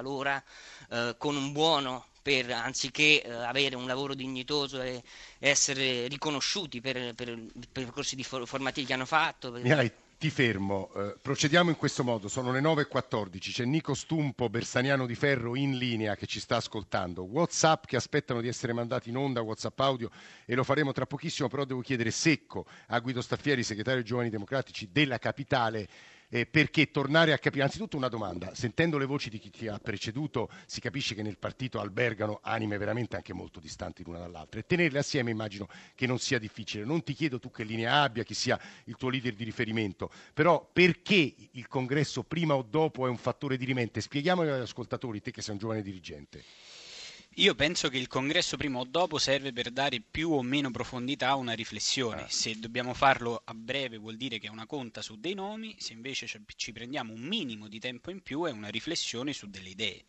l'ora 0.02 0.44
eh, 0.92 1.16
con 1.18 1.36
un 1.36 1.52
buono 1.52 2.06
per, 2.28 2.52
anziché 2.52 3.24
eh, 3.24 3.32
avere 3.32 3.78
un 3.78 3.88
lavoro 3.88 4.14
dignitoso 4.14 4.82
e, 4.82 5.02
essere 5.40 6.08
riconosciuti 6.10 6.82
per, 6.82 7.14
per, 7.16 7.28
per, 7.34 7.38
i 7.38 7.68
percorsi 7.72 8.22
for- 8.22 8.46
formativi 8.46 8.86
che 8.86 8.92
hanno 8.92 9.06
fatto. 9.06 9.50
Mihai, 9.52 9.90
ti 10.18 10.30
fermo, 10.30 10.92
eh, 10.94 11.16
procediamo 11.22 11.70
in 11.70 11.78
questo 11.78 12.04
modo, 12.04 12.28
sono 12.28 12.52
le 12.52 12.60
9.14, 12.60 13.40
c'è 13.40 13.64
Nico 13.64 13.94
Stumpo, 13.94 14.50
Bersaniano 14.50 15.06
di 15.06 15.16
Ferro 15.16 15.56
in 15.56 15.78
linea 15.78 16.18
che 16.18 16.26
ci 16.26 16.42
sta 16.42 16.58
ascoltando, 16.58 17.24
Whatsapp 17.24 17.86
che 17.86 17.96
aspettano 17.96 18.42
di 18.42 18.50
essere 18.50 18.74
mandati 18.74 19.08
in 19.08 19.16
onda, 19.16 19.42
Whatsapp 19.42 19.80
audio 19.80 20.10
e 20.44 20.54
lo 20.54 20.66
faremo 20.66 20.92
tra 20.92 21.06
pochissimo, 21.06 21.48
però 21.48 21.64
devo 21.64 21.80
chiedere 21.80 22.12
secco 22.12 22.66
a 22.88 23.00
Guido 23.00 23.22
Staffieri, 23.22 23.64
segretario 23.64 24.04
Giovani 24.04 24.30
Democratici 24.30 24.90
della 24.92 25.18
Capitale, 25.18 25.88
eh, 26.30 26.46
perché 26.46 26.92
tornare 26.92 27.34
a 27.34 27.38
capire, 27.38 27.64
anzitutto 27.64 27.98
una 27.98 28.10
domanda, 28.10 28.54
sentendo 28.54 28.98
le 28.98 29.06
voci 29.06 29.30
di 29.30 29.40
chi 29.40 29.50
ti 29.50 29.68
ha 29.68 29.80
preceduto 29.80 30.50
si 30.66 30.82
capisce 30.82 31.16
che 31.16 31.24
nel 31.24 31.38
partito 31.38 31.80
albergano 31.80 32.40
anime 32.42 32.78
veramente 32.78 33.16
anche 33.16 33.34
molto 33.34 33.60
distanti 33.60 34.04
l'una 34.04 34.20
dall'altra 34.20 34.60
e 34.60 34.66
tenerle 34.66 35.00
assieme 35.00 35.32
immagino 35.32 35.68
che 35.96 36.08
non 36.08 36.20
sia 36.20 36.40
difficile, 36.40 36.84
non 36.84 37.04
ti 37.04 37.14
chiedo 37.14 37.40
tu 37.40 37.52
che 37.52 37.64
linea 37.64 38.02
abbia, 38.02 38.24
chi 38.24 38.34
sia 38.34 38.60
il 38.86 38.96
tuo 38.96 39.10
leader 39.10 39.34
di 39.34 39.44
riferimento, 39.44 40.12
però 40.34 40.68
perché 40.72 41.36
il 41.52 41.68
congresso 41.68 42.24
prima 42.24 42.56
o 42.56 42.62
dopo 42.62 43.06
è 43.06 43.10
un 43.10 43.18
fattore 43.18 43.58
di 43.58 43.66
rimente? 43.66 44.02
Spieghiamolo 44.02 44.54
agli 44.54 44.62
ascoltatori, 44.62 45.22
te 45.22 45.32
che 45.32 45.42
sei 45.42 45.54
un 45.54 45.60
giovane 45.60 45.82
dirigente. 45.82 46.44
Io 47.40 47.54
penso 47.54 47.90
che 47.90 47.98
il 47.98 48.08
congresso 48.08 48.58
prima 48.58 48.80
o 48.80 48.84
dopo 48.84 49.20
serve 49.20 49.54
per 49.54 49.70
dare 49.70 50.02
più 50.02 50.32
o 50.32 50.42
meno 50.42 50.72
profondità 50.72 51.30
a 51.30 51.36
una 51.36 51.54
riflessione. 51.54 52.24
Ah. 52.24 52.30
Se 52.30 52.58
dobbiamo 52.58 52.96
farlo 52.96 53.42
a 53.46 53.54
breve 53.54 53.98
vuol 53.98 54.18
dire 54.18 54.40
che 54.40 54.48
è 54.48 54.50
una 54.50 54.66
conta 54.66 55.04
su 55.04 55.20
dei 55.20 55.36
nomi, 55.36 55.76
se 55.78 55.94
invece 55.94 56.28
ci 56.56 56.72
prendiamo 56.72 57.14
un 57.14 57.22
minimo 57.22 57.68
di 57.68 57.80
tempo 57.80 58.10
in 58.10 58.24
più 58.24 58.46
è 58.46 58.52
una 58.52 58.70
riflessione 58.70 59.34
su 59.34 59.48
delle 59.50 59.70
idee. 59.70 60.04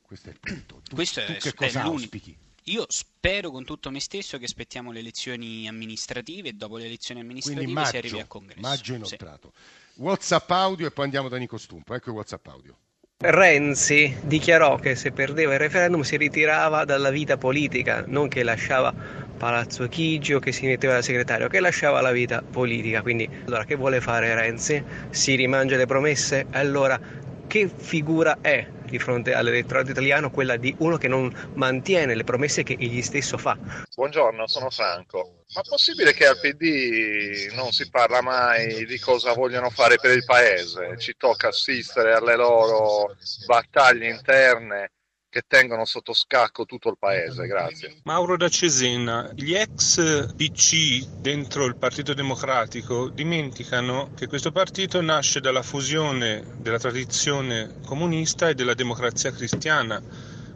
Questo 0.00 0.30
è 0.30 0.32
il 0.32 0.40
punto. 0.40 0.80
Tu, 0.82 0.94
Questo 0.94 1.24
tu 1.26 1.32
è, 1.32 1.36
che 1.36 1.52
cosa 1.52 1.82
auspichi? 1.82 2.36
Io 2.66 2.86
spero 2.88 3.50
con 3.50 3.64
tutto 3.64 3.90
me 3.90 4.00
stesso 4.00 4.38
che 4.38 4.44
aspettiamo 4.46 4.92
le 4.92 5.00
elezioni 5.00 5.68
amministrative 5.68 6.50
e 6.50 6.52
dopo 6.54 6.78
le 6.78 6.86
elezioni 6.86 7.20
amministrative 7.20 7.70
maggio, 7.70 7.90
si 7.90 7.96
arrivi 7.98 8.20
al 8.20 8.28
congresso. 8.28 8.60
Maggio 8.60 8.94
inoltrato. 8.94 9.52
Sì. 9.54 10.00
WhatsApp 10.00 10.50
audio 10.52 10.86
e 10.86 10.90
poi 10.90 11.04
andiamo 11.04 11.28
da 11.28 11.36
Nico 11.36 11.58
Stumpo. 11.58 11.94
Ecco 11.94 12.08
il 12.08 12.16
WhatsApp 12.16 12.46
audio. 12.46 12.78
Renzi 13.24 14.16
dichiarò 14.20 14.74
che 14.78 14.96
se 14.96 15.12
perdeva 15.12 15.52
il 15.52 15.60
referendum 15.60 16.00
si 16.00 16.16
ritirava 16.16 16.84
dalla 16.84 17.10
vita 17.10 17.36
politica, 17.36 18.02
non 18.08 18.26
che 18.26 18.42
lasciava 18.42 18.92
Palazzo 19.36 19.86
Chigi 19.86 20.34
o 20.34 20.40
che 20.40 20.50
si 20.50 20.66
metteva 20.66 20.94
da 20.94 21.02
segretario, 21.02 21.46
che 21.46 21.60
lasciava 21.60 22.00
la 22.00 22.10
vita 22.10 22.42
politica. 22.42 23.00
Quindi, 23.00 23.28
allora, 23.46 23.64
che 23.64 23.76
vuole 23.76 24.00
fare 24.00 24.34
Renzi? 24.34 24.82
Si 25.08 25.36
rimangia 25.36 25.76
le 25.76 25.86
promesse? 25.86 26.46
Allora, 26.50 27.00
che 27.46 27.70
figura 27.72 28.38
è 28.40 28.66
di 28.92 28.98
fronte 28.98 29.32
all'elettorato 29.32 29.90
italiano 29.90 30.30
quella 30.30 30.58
di 30.58 30.74
uno 30.80 30.98
che 30.98 31.08
non 31.08 31.32
mantiene 31.54 32.14
le 32.14 32.24
promesse 32.24 32.62
che 32.62 32.76
egli 32.78 33.00
stesso 33.00 33.38
fa? 33.38 33.56
Buongiorno, 33.94 34.46
sono 34.46 34.68
Franco. 34.68 35.44
Ma 35.54 35.62
è 35.62 35.68
possibile 35.68 36.12
che 36.12 36.26
al 36.26 36.38
PD 36.38 37.52
non 37.54 37.72
si 37.72 37.88
parla 37.88 38.20
mai 38.20 38.84
di 38.84 38.98
cosa 38.98 39.32
vogliono 39.32 39.70
fare 39.70 39.96
per 39.96 40.14
il 40.14 40.24
paese? 40.26 40.98
Ci 40.98 41.14
tocca 41.16 41.48
assistere 41.48 42.12
alle 42.12 42.36
loro 42.36 43.16
battaglie 43.46 44.10
interne 44.10 44.90
che 45.32 45.44
tengono 45.48 45.86
sotto 45.86 46.12
scacco 46.12 46.66
tutto 46.66 46.90
il 46.90 46.98
paese. 46.98 47.46
Grazie. 47.46 48.00
Mauro 48.02 48.36
da 48.36 48.50
Cesena, 48.50 49.30
gli 49.34 49.54
ex 49.54 50.34
PC 50.34 51.06
dentro 51.22 51.64
il 51.64 51.76
Partito 51.76 52.12
Democratico 52.12 53.08
dimenticano 53.08 54.10
che 54.14 54.26
questo 54.26 54.52
partito 54.52 55.00
nasce 55.00 55.40
dalla 55.40 55.62
fusione 55.62 56.44
della 56.58 56.78
tradizione 56.78 57.76
comunista 57.86 58.50
e 58.50 58.54
della 58.54 58.74
democrazia 58.74 59.32
cristiana. 59.32 60.02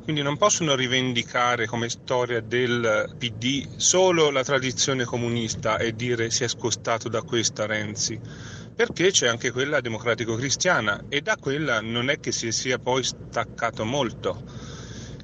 Quindi 0.03 0.21
non 0.21 0.37
possono 0.37 0.75
rivendicare 0.75 1.67
come 1.67 1.89
storia 1.89 2.43
del 2.43 3.15
PD 3.17 3.77
solo 3.77 4.29
la 4.29 4.45
tradizione 4.45 5.05
comunista 5.05 5.79
e 5.79 5.97
dire 5.97 6.31
si 6.31 6.45
è 6.45 6.49
scostato 6.49 7.09
da 7.09 7.23
questa 7.23 7.65
Renzi 7.65 8.21
perché 8.77 9.11
c'è 9.11 9.27
anche 9.27 9.51
quella 9.53 9.81
democratico-cristiana 9.81 11.05
e 11.09 11.23
da 11.23 11.37
quella 11.37 11.81
non 11.81 12.11
è 12.11 12.21
che 12.21 12.31
si 12.31 12.53
sia 12.53 12.79
poi 12.79 13.03
staccato 13.03 13.87
molto. 13.87 14.43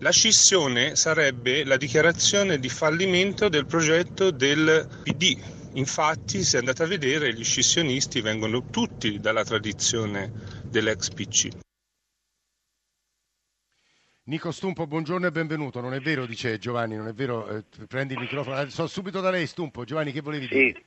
La 0.02 0.10
scissione 0.10 0.96
sarebbe 0.96 1.62
la 1.62 1.76
dichiarazione 1.76 2.58
di 2.58 2.68
fallimento 2.68 3.48
del 3.48 3.66
progetto 3.66 4.32
del 4.32 4.88
PD. 5.04 5.40
Infatti, 5.74 6.42
se 6.42 6.58
andate 6.58 6.82
a 6.82 6.86
vedere, 6.86 7.32
gli 7.32 7.44
scissionisti 7.44 8.20
vengono 8.20 8.68
tutti 8.68 9.20
dalla 9.20 9.44
tradizione 9.44 10.32
dell'ex 10.64 11.08
PC. 11.10 11.50
Nico 14.24 14.50
Stumpo, 14.50 14.88
buongiorno 14.88 15.28
e 15.28 15.30
benvenuto. 15.30 15.80
Non 15.80 15.94
è 15.94 16.00
vero, 16.00 16.26
dice 16.26 16.58
Giovanni, 16.58 16.96
non 16.96 17.06
è 17.06 17.12
vero, 17.12 17.46
eh, 17.48 17.64
prendi 17.86 18.14
il 18.14 18.18
microfono. 18.18 18.60
Eh, 18.60 18.70
so 18.70 18.88
subito 18.88 19.20
da 19.20 19.30
lei, 19.30 19.46
Stumpo. 19.46 19.84
Giovanni, 19.84 20.10
che 20.10 20.20
volevi 20.20 20.48
dire? 20.48 20.82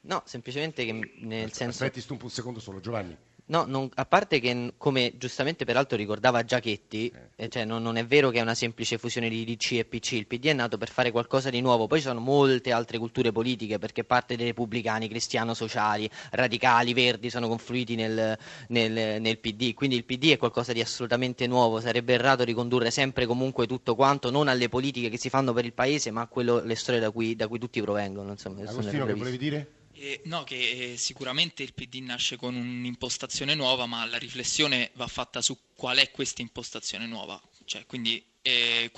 No, 0.00 0.22
semplicemente 0.24 0.86
che 0.86 1.18
nel 1.18 1.52
senso... 1.52 1.84
Aspetti 1.84 2.00
Stumpo 2.00 2.24
un 2.24 2.30
secondo 2.30 2.60
solo, 2.60 2.80
Giovanni. 2.80 3.14
No, 3.46 3.64
non- 3.66 3.90
a 3.96 4.06
parte 4.06 4.40
che, 4.40 4.72
come 4.78 5.12
giustamente 5.18 5.66
peraltro 5.66 5.98
ricordava 5.98 6.42
Giachetti, 6.44 7.12
eh, 7.36 7.48
cioè 7.50 7.66
non, 7.66 7.82
non 7.82 7.96
è 7.96 8.06
vero 8.06 8.30
che 8.30 8.38
è 8.38 8.40
una 8.40 8.54
semplice 8.54 8.96
fusione 8.96 9.28
di 9.28 9.44
DC 9.44 9.72
e 9.72 9.84
PC, 9.84 10.12
il 10.12 10.26
PD 10.26 10.46
è 10.46 10.52
nato 10.54 10.78
per 10.78 10.88
fare 10.88 11.10
qualcosa 11.10 11.50
di 11.50 11.60
nuovo, 11.60 11.86
poi 11.86 11.98
ci 11.98 12.06
sono 12.06 12.20
molte 12.20 12.72
altre 12.72 12.96
culture 12.96 13.32
politiche, 13.32 13.78
perché 13.78 14.02
parte 14.02 14.36
dei 14.36 14.46
repubblicani, 14.46 15.08
cristiano-sociali, 15.08 16.08
radicali, 16.30 16.94
verdi 16.94 17.28
sono 17.28 17.46
confluiti 17.46 17.96
nel, 17.96 18.38
nel- 18.68 19.20
nel 19.20 19.38
PD, 19.38 19.74
quindi 19.74 19.96
il 19.96 20.04
PD 20.04 20.30
è 20.30 20.36
qualcosa 20.38 20.72
di 20.72 20.80
assolutamente 20.80 21.46
nuovo, 21.46 21.80
sarebbe 21.80 22.14
errato 22.14 22.44
ricondurre 22.44 22.90
sempre 22.90 23.26
comunque 23.26 23.66
tutto 23.66 23.94
quanto, 23.94 24.30
non 24.30 24.48
alle 24.48 24.70
politiche 24.70 25.10
che 25.10 25.18
si 25.18 25.28
fanno 25.28 25.52
per 25.52 25.66
il 25.66 25.74
paese, 25.74 26.10
ma 26.10 26.22
a 26.22 26.26
quello, 26.28 26.60
le 26.64 26.76
storie 26.76 26.98
da 27.00 27.10
cui, 27.10 27.36
da 27.36 27.46
cui 27.46 27.58
tutti 27.58 27.82
provengono. 27.82 28.30
Insomma, 28.30 28.62
Agostino, 28.62 29.04
che 29.04 29.12
volevi 29.18 29.36
dire? 29.38 29.68
Eh, 30.04 30.20
no, 30.24 30.44
che 30.44 30.92
eh, 30.92 30.96
sicuramente 30.98 31.62
il 31.62 31.72
PD 31.72 32.02
nasce 32.02 32.36
con 32.36 32.54
un'impostazione 32.54 33.54
nuova, 33.54 33.86
ma 33.86 34.04
la 34.04 34.18
riflessione 34.18 34.90
va 34.96 35.06
fatta 35.06 35.40
su 35.40 35.56
qual 35.74 35.96
è 35.96 36.10
questa 36.10 36.42
impostazione 36.42 37.06
nuova. 37.06 37.40
Cioè, 37.64 37.86
quindi 37.86 38.22
eh, 38.42 38.90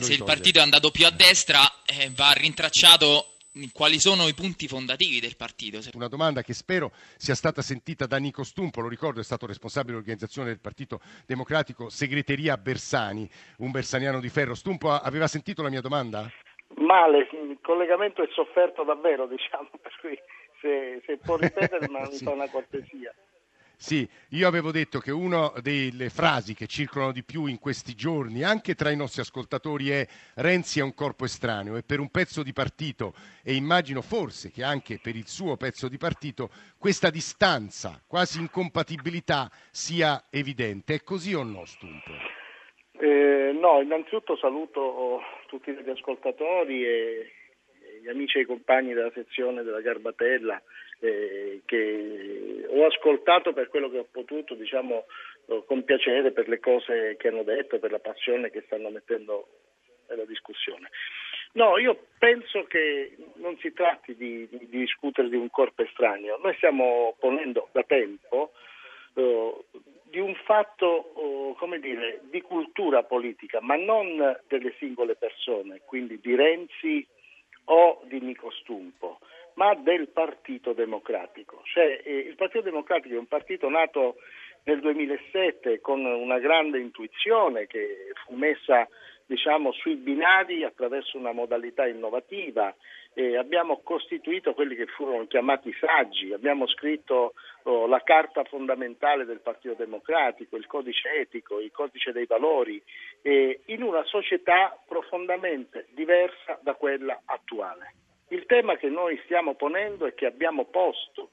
se 0.00 0.14
il 0.14 0.24
partito 0.24 0.58
è 0.58 0.62
andato 0.62 0.90
più 0.90 1.06
a 1.06 1.10
destra, 1.10 1.84
eh, 1.84 2.10
va 2.10 2.32
rintracciato 2.32 3.34
quali 3.70 4.00
sono 4.00 4.26
i 4.26 4.34
punti 4.34 4.66
fondativi 4.66 5.20
del 5.20 5.36
partito. 5.36 5.80
Una 5.92 6.08
domanda 6.08 6.42
che 6.42 6.52
spero 6.52 6.92
sia 7.16 7.36
stata 7.36 7.62
sentita 7.62 8.06
da 8.06 8.16
Nico 8.16 8.42
Stumpo, 8.42 8.80
lo 8.80 8.88
ricordo, 8.88 9.20
è 9.20 9.24
stato 9.24 9.46
responsabile 9.46 9.92
dell'organizzazione 9.92 10.48
del 10.48 10.58
Partito 10.58 11.00
Democratico, 11.26 11.90
segreteria 11.90 12.56
Bersani, 12.56 13.30
un 13.58 13.70
bersaniano 13.70 14.18
di 14.18 14.28
ferro. 14.30 14.56
Stumpo 14.56 14.90
aveva 14.90 15.28
sentito 15.28 15.62
la 15.62 15.70
mia 15.70 15.80
domanda? 15.80 16.28
Male, 16.76 17.28
il 17.32 17.58
collegamento 17.62 18.22
è 18.22 18.28
sofferto 18.32 18.84
davvero, 18.84 19.26
diciamo, 19.26 19.70
per 19.80 19.92
cui 20.00 20.18
se, 20.60 21.02
se 21.06 21.16
può 21.18 21.36
ripetere 21.40 21.88
ma 21.88 22.00
mi 22.00 22.12
Sì. 22.12 22.24
fa 22.24 22.30
una 22.32 22.48
cortesia. 22.48 23.14
Sì, 23.80 24.08
io 24.30 24.48
avevo 24.48 24.72
detto 24.72 24.98
che 24.98 25.12
una 25.12 25.52
delle 25.62 26.10
frasi 26.10 26.52
che 26.52 26.66
circolano 26.66 27.12
di 27.12 27.22
più 27.22 27.46
in 27.46 27.60
questi 27.60 27.94
giorni, 27.94 28.42
anche 28.42 28.74
tra 28.74 28.90
i 28.90 28.96
nostri 28.96 29.20
ascoltatori, 29.20 29.90
è 29.90 30.04
Renzi 30.34 30.80
è 30.80 30.82
un 30.82 30.94
corpo 30.94 31.24
estraneo 31.24 31.76
e 31.76 31.84
per 31.84 32.00
un 32.00 32.10
pezzo 32.10 32.42
di 32.42 32.52
partito, 32.52 33.14
e 33.44 33.54
immagino 33.54 34.02
forse 34.02 34.50
che 34.50 34.64
anche 34.64 34.98
per 35.00 35.14
il 35.14 35.28
suo 35.28 35.56
pezzo 35.56 35.88
di 35.88 35.96
partito, 35.96 36.50
questa 36.76 37.08
distanza, 37.08 38.02
quasi 38.04 38.40
incompatibilità 38.40 39.48
sia 39.70 40.24
evidente. 40.28 40.94
È 40.94 41.02
così 41.04 41.34
o 41.34 41.44
no, 41.44 41.64
Stumpo? 41.64 42.10
Eh, 43.00 43.52
no, 43.54 43.80
innanzitutto 43.80 44.36
saluto 44.36 45.22
tutti 45.46 45.72
gli 45.72 45.88
ascoltatori 45.90 46.84
e 46.84 47.32
gli 48.02 48.08
amici 48.08 48.38
e 48.38 48.40
i 48.40 48.44
compagni 48.44 48.92
della 48.92 49.12
sezione 49.12 49.62
della 49.62 49.80
Garbatella 49.80 50.60
eh, 51.00 51.62
che 51.64 52.66
ho 52.68 52.86
ascoltato 52.86 53.52
per 53.52 53.68
quello 53.68 53.88
che 53.88 53.98
ho 53.98 54.06
potuto, 54.10 54.54
diciamo 54.54 55.04
eh, 55.46 55.62
con 55.66 55.84
piacere 55.84 56.32
per 56.32 56.48
le 56.48 56.58
cose 56.58 57.16
che 57.16 57.28
hanno 57.28 57.44
detto, 57.44 57.78
per 57.78 57.92
la 57.92 58.00
passione 58.00 58.50
che 58.50 58.62
stanno 58.66 58.90
mettendo 58.90 59.46
nella 60.08 60.24
discussione. 60.24 60.90
No, 61.52 61.78
io 61.78 62.06
penso 62.18 62.64
che 62.64 63.16
non 63.36 63.56
si 63.58 63.72
tratti 63.72 64.16
di, 64.16 64.48
di- 64.48 64.66
di 64.68 64.78
discutere 64.78 65.28
di 65.28 65.36
un 65.36 65.50
corpo 65.50 65.82
estraneo, 65.82 66.38
noi 66.42 66.54
stiamo 66.56 67.14
ponendo 67.18 67.68
da 67.72 67.82
tempo 67.84 68.52
eh, 69.14 69.54
di 70.10 70.18
un 70.18 70.34
fatto, 70.44 70.86
oh, 70.86 71.54
come 71.54 71.78
dire, 71.78 72.20
di 72.30 72.40
cultura 72.40 73.02
politica, 73.02 73.60
ma 73.60 73.76
non 73.76 74.38
delle 74.46 74.74
singole 74.78 75.16
persone, 75.16 75.80
quindi 75.84 76.18
di 76.20 76.34
Renzi 76.34 77.06
o 77.64 78.00
di 78.04 78.20
Nico 78.20 78.50
Stumpo, 78.50 79.18
ma 79.54 79.74
del 79.74 80.08
Partito 80.08 80.72
Democratico. 80.72 81.60
Cioè, 81.64 82.00
eh, 82.04 82.18
il 82.18 82.34
Partito 82.36 82.62
Democratico 82.62 83.14
è 83.14 83.18
un 83.18 83.26
partito 83.26 83.68
nato 83.68 84.16
nel 84.64 84.80
2007 84.80 85.80
con 85.80 86.04
una 86.04 86.38
grande 86.38 86.78
intuizione 86.78 87.66
che 87.66 88.12
fu 88.24 88.34
messa 88.34 88.88
diciamo, 89.28 89.72
sui 89.72 89.94
binari 89.96 90.64
attraverso 90.64 91.18
una 91.18 91.32
modalità 91.32 91.86
innovativa. 91.86 92.74
Eh, 93.18 93.36
abbiamo 93.36 93.80
costituito 93.82 94.54
quelli 94.54 94.76
che 94.76 94.86
furono 94.86 95.26
chiamati 95.26 95.74
saggi, 95.80 96.32
abbiamo 96.32 96.68
scritto 96.68 97.34
oh, 97.64 97.88
la 97.88 98.00
carta 98.04 98.44
fondamentale 98.44 99.24
del 99.24 99.40
Partito 99.40 99.74
Democratico, 99.74 100.54
il 100.54 100.68
codice 100.68 101.10
etico, 101.14 101.58
il 101.58 101.72
codice 101.72 102.12
dei 102.12 102.26
valori, 102.26 102.80
eh, 103.22 103.62
in 103.66 103.82
una 103.82 104.04
società 104.04 104.80
profondamente 104.86 105.88
diversa 105.94 106.60
da 106.62 106.74
quella 106.74 107.20
attuale. 107.24 107.92
Il 108.28 108.46
tema 108.46 108.76
che 108.76 108.88
noi 108.88 109.20
stiamo 109.24 109.56
ponendo 109.56 110.06
e 110.06 110.14
che 110.14 110.26
abbiamo 110.26 110.66
posto 110.66 111.30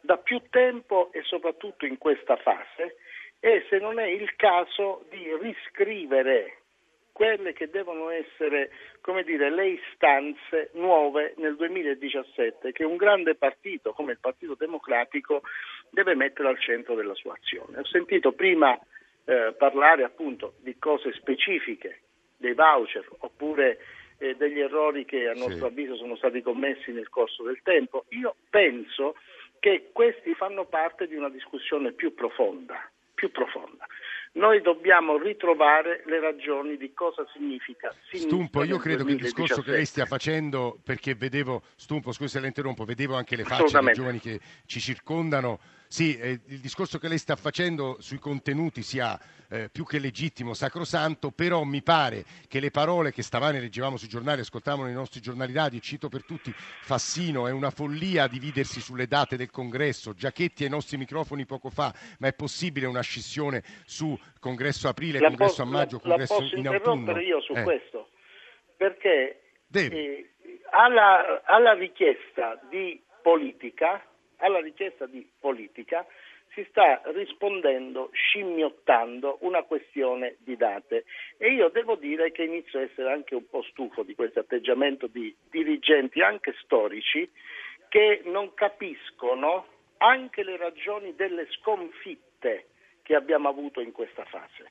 da 0.00 0.16
più 0.16 0.40
tempo 0.48 1.12
e 1.12 1.20
soprattutto 1.24 1.84
in 1.84 1.98
questa 1.98 2.36
fase 2.36 2.96
è 3.38 3.62
se 3.68 3.76
non 3.76 3.98
è 3.98 4.06
il 4.06 4.34
caso 4.34 5.04
di 5.10 5.28
riscrivere 5.42 6.61
quelle 7.12 7.52
che 7.52 7.68
devono 7.68 8.08
essere 8.08 8.70
come 9.00 9.22
dire, 9.22 9.50
le 9.50 9.68
istanze 9.68 10.70
nuove 10.74 11.34
nel 11.36 11.56
2017 11.56 12.72
che 12.72 12.84
un 12.84 12.96
grande 12.96 13.34
partito 13.34 13.92
come 13.92 14.12
il 14.12 14.18
Partito 14.20 14.54
Democratico 14.54 15.42
deve 15.90 16.14
mettere 16.14 16.48
al 16.48 16.58
centro 16.58 16.94
della 16.94 17.14
sua 17.14 17.34
azione. 17.34 17.78
Ho 17.78 17.84
sentito 17.84 18.32
prima 18.32 18.78
eh, 19.24 19.54
parlare 19.56 20.04
appunto 20.04 20.54
di 20.60 20.78
cose 20.78 21.12
specifiche, 21.12 22.00
dei 22.36 22.54
voucher 22.54 23.06
oppure 23.18 23.78
eh, 24.18 24.34
degli 24.36 24.60
errori 24.60 25.04
che 25.04 25.28
a 25.28 25.34
nostro 25.34 25.66
avviso 25.66 25.96
sono 25.96 26.16
stati 26.16 26.42
commessi 26.42 26.92
nel 26.92 27.08
corso 27.08 27.42
del 27.42 27.60
tempo. 27.62 28.04
Io 28.10 28.36
penso 28.48 29.16
che 29.58 29.90
questi 29.92 30.34
fanno 30.34 30.64
parte 30.64 31.06
di 31.06 31.14
una 31.14 31.28
discussione 31.28 31.92
più 31.92 32.14
profonda, 32.14 32.90
più 33.14 33.30
profonda. 33.30 33.86
Noi 34.34 34.62
dobbiamo 34.62 35.18
ritrovare 35.18 36.02
le 36.06 36.18
ragioni 36.18 36.78
di 36.78 36.94
cosa 36.94 37.26
significa 37.34 37.94
Stumpo, 38.12 38.64
io 38.64 38.78
credo 38.78 39.04
che 39.04 39.12
il 39.12 39.20
discorso 39.20 39.60
che 39.60 39.72
lei 39.72 39.84
2017. 39.84 39.84
stia 39.84 40.06
facendo, 40.06 40.78
perché 40.82 41.14
vedevo, 41.14 41.62
Stumpo, 41.76 42.12
scusi 42.12 42.30
se 42.30 42.40
la 42.40 42.46
interrompo, 42.46 42.84
vedevo 42.84 43.14
anche 43.14 43.36
le 43.36 43.44
facce 43.44 43.78
dei 43.78 43.92
giovani 43.92 44.20
che 44.20 44.40
ci 44.64 44.80
circondano. 44.80 45.60
Sì, 45.92 46.16
eh, 46.16 46.40
il 46.46 46.60
discorso 46.60 46.98
che 46.98 47.06
lei 47.06 47.18
sta 47.18 47.36
facendo 47.36 47.98
sui 48.00 48.18
contenuti 48.18 48.80
sia 48.80 49.20
eh, 49.50 49.68
più 49.70 49.84
che 49.84 49.98
legittimo, 49.98 50.54
sacrosanto, 50.54 51.32
però 51.32 51.64
mi 51.64 51.82
pare 51.82 52.24
che 52.48 52.60
le 52.60 52.70
parole 52.70 53.12
che 53.12 53.20
stamane 53.22 53.60
leggevamo 53.60 53.98
sui 53.98 54.08
giornali, 54.08 54.40
ascoltavamo 54.40 54.84
nei 54.84 54.94
nostri 54.94 55.20
giornali 55.20 55.52
radio, 55.52 55.78
cito 55.80 56.08
per 56.08 56.24
tutti 56.24 56.50
Fassino, 56.56 57.46
è 57.46 57.50
una 57.50 57.68
follia 57.68 58.26
dividersi 58.26 58.80
sulle 58.80 59.06
date 59.06 59.36
del 59.36 59.50
congresso, 59.50 60.14
Giachetti 60.14 60.64
ai 60.64 60.70
nostri 60.70 60.96
microfoni 60.96 61.44
poco 61.44 61.68
fa, 61.68 61.92
ma 62.20 62.28
è 62.28 62.32
possibile 62.32 62.86
una 62.86 63.02
scissione 63.02 63.62
su 63.84 64.18
congresso 64.40 64.88
aprile, 64.88 65.18
La 65.18 65.28
congresso 65.28 65.62
po- 65.62 65.68
a 65.68 65.72
maggio, 65.72 65.96
la- 65.96 66.02
la 66.04 66.08
congresso 66.08 66.34
posso 66.38 66.56
in 66.56 66.66
autunno? 66.68 66.76
interrompere 66.78 67.22
io 67.22 67.40
su 67.42 67.52
Eh. 67.52 67.62
questo 67.64 68.08
perché 68.78 69.42
eh, 69.74 70.30
alla, 70.70 71.42
alla 71.44 71.74
richiesta 71.74 72.58
di 72.70 72.98
politica, 73.22 74.02
alla 74.42 74.60
richiesta 74.60 75.06
di 75.06 75.26
politica 75.38 76.06
si 76.54 76.66
sta 76.68 77.00
rispondendo 77.06 78.10
scimmiottando 78.12 79.38
una 79.40 79.62
questione 79.62 80.36
di 80.40 80.56
date 80.56 81.04
e 81.38 81.50
io 81.52 81.70
devo 81.70 81.96
dire 81.96 82.30
che 82.30 82.42
inizio 82.42 82.78
a 82.78 82.82
essere 82.82 83.10
anche 83.10 83.34
un 83.34 83.48
po' 83.48 83.62
stufo 83.62 84.02
di 84.02 84.14
questo 84.14 84.40
atteggiamento 84.40 85.06
di 85.06 85.34
dirigenti 85.50 86.20
anche 86.20 86.54
storici 86.62 87.30
che 87.88 88.22
non 88.24 88.52
capiscono 88.54 89.66
anche 89.98 90.42
le 90.42 90.56
ragioni 90.56 91.14
delle 91.14 91.46
sconfitte 91.50 92.66
che 93.02 93.14
abbiamo 93.14 93.48
avuto 93.48 93.80
in 93.80 93.92
questa 93.92 94.24
fase. 94.24 94.70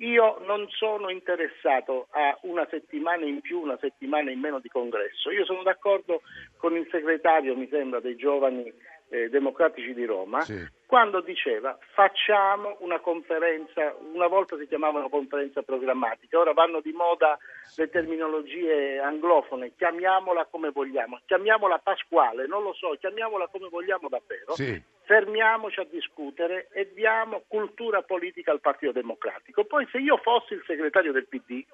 Io 0.00 0.38
non 0.44 0.68
sono 0.68 1.08
interessato 1.08 2.08
a 2.10 2.36
una 2.42 2.66
settimana 2.68 3.24
in 3.24 3.40
più, 3.40 3.60
una 3.60 3.78
settimana 3.80 4.30
in 4.30 4.40
meno 4.40 4.58
di 4.58 4.68
congresso. 4.68 5.30
Io 5.30 5.44
sono 5.46 5.62
d'accordo 5.62 6.20
con 6.58 6.76
il 6.76 6.86
segretario, 6.90 7.56
mi 7.56 7.66
sembra, 7.68 8.00
dei 8.00 8.16
giovani 8.16 8.70
eh, 9.08 9.28
democratici 9.28 9.94
di 9.94 10.04
Roma, 10.04 10.42
quando 10.86 11.20
diceva 11.20 11.76
facciamo 11.94 12.76
una 12.80 13.00
conferenza, 13.00 13.94
una 14.12 14.26
volta 14.26 14.56
si 14.56 14.66
chiamava 14.66 14.98
una 14.98 15.08
conferenza 15.08 15.62
programmatica, 15.62 16.38
ora 16.38 16.52
vanno 16.52 16.80
di 16.80 16.92
moda 16.92 17.38
le 17.76 17.88
terminologie 17.88 18.98
anglofone, 18.98 19.72
chiamiamola 19.76 20.46
come 20.46 20.70
vogliamo, 20.70 21.20
chiamiamola 21.26 21.78
pasquale, 21.78 22.46
non 22.46 22.62
lo 22.62 22.72
so, 22.72 22.96
chiamiamola 22.98 23.48
come 23.48 23.68
vogliamo 23.68 24.08
davvero 24.08 24.54
Sì. 24.54 24.80
fermiamoci 25.02 25.80
a 25.80 25.86
discutere 25.88 26.68
e 26.72 26.90
diamo 26.94 27.42
cultura 27.46 28.02
politica 28.02 28.50
al 28.50 28.60
Partito 28.60 28.92
Democratico. 28.92 29.64
Poi 29.64 29.86
se 29.90 29.98
io 29.98 30.16
fossi 30.18 30.54
il 30.54 30.62
segretario 30.66 31.12
del 31.12 31.26
PD 31.26 31.64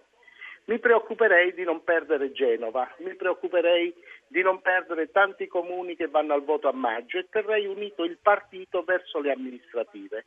mi 0.64 0.78
preoccuperei 0.78 1.54
di 1.54 1.64
non 1.64 1.82
perdere 1.82 2.32
Genova, 2.32 2.88
mi 2.98 3.14
preoccuperei 3.14 3.94
di 4.26 4.42
non 4.42 4.60
perdere 4.60 5.10
tanti 5.10 5.46
comuni 5.46 5.96
che 5.96 6.08
vanno 6.08 6.34
al 6.34 6.44
voto 6.44 6.68
a 6.68 6.72
maggio 6.72 7.18
e 7.18 7.26
terrei 7.28 7.66
unito 7.66 8.04
il 8.04 8.18
partito 8.20 8.82
verso 8.82 9.20
le 9.20 9.32
amministrative. 9.32 10.26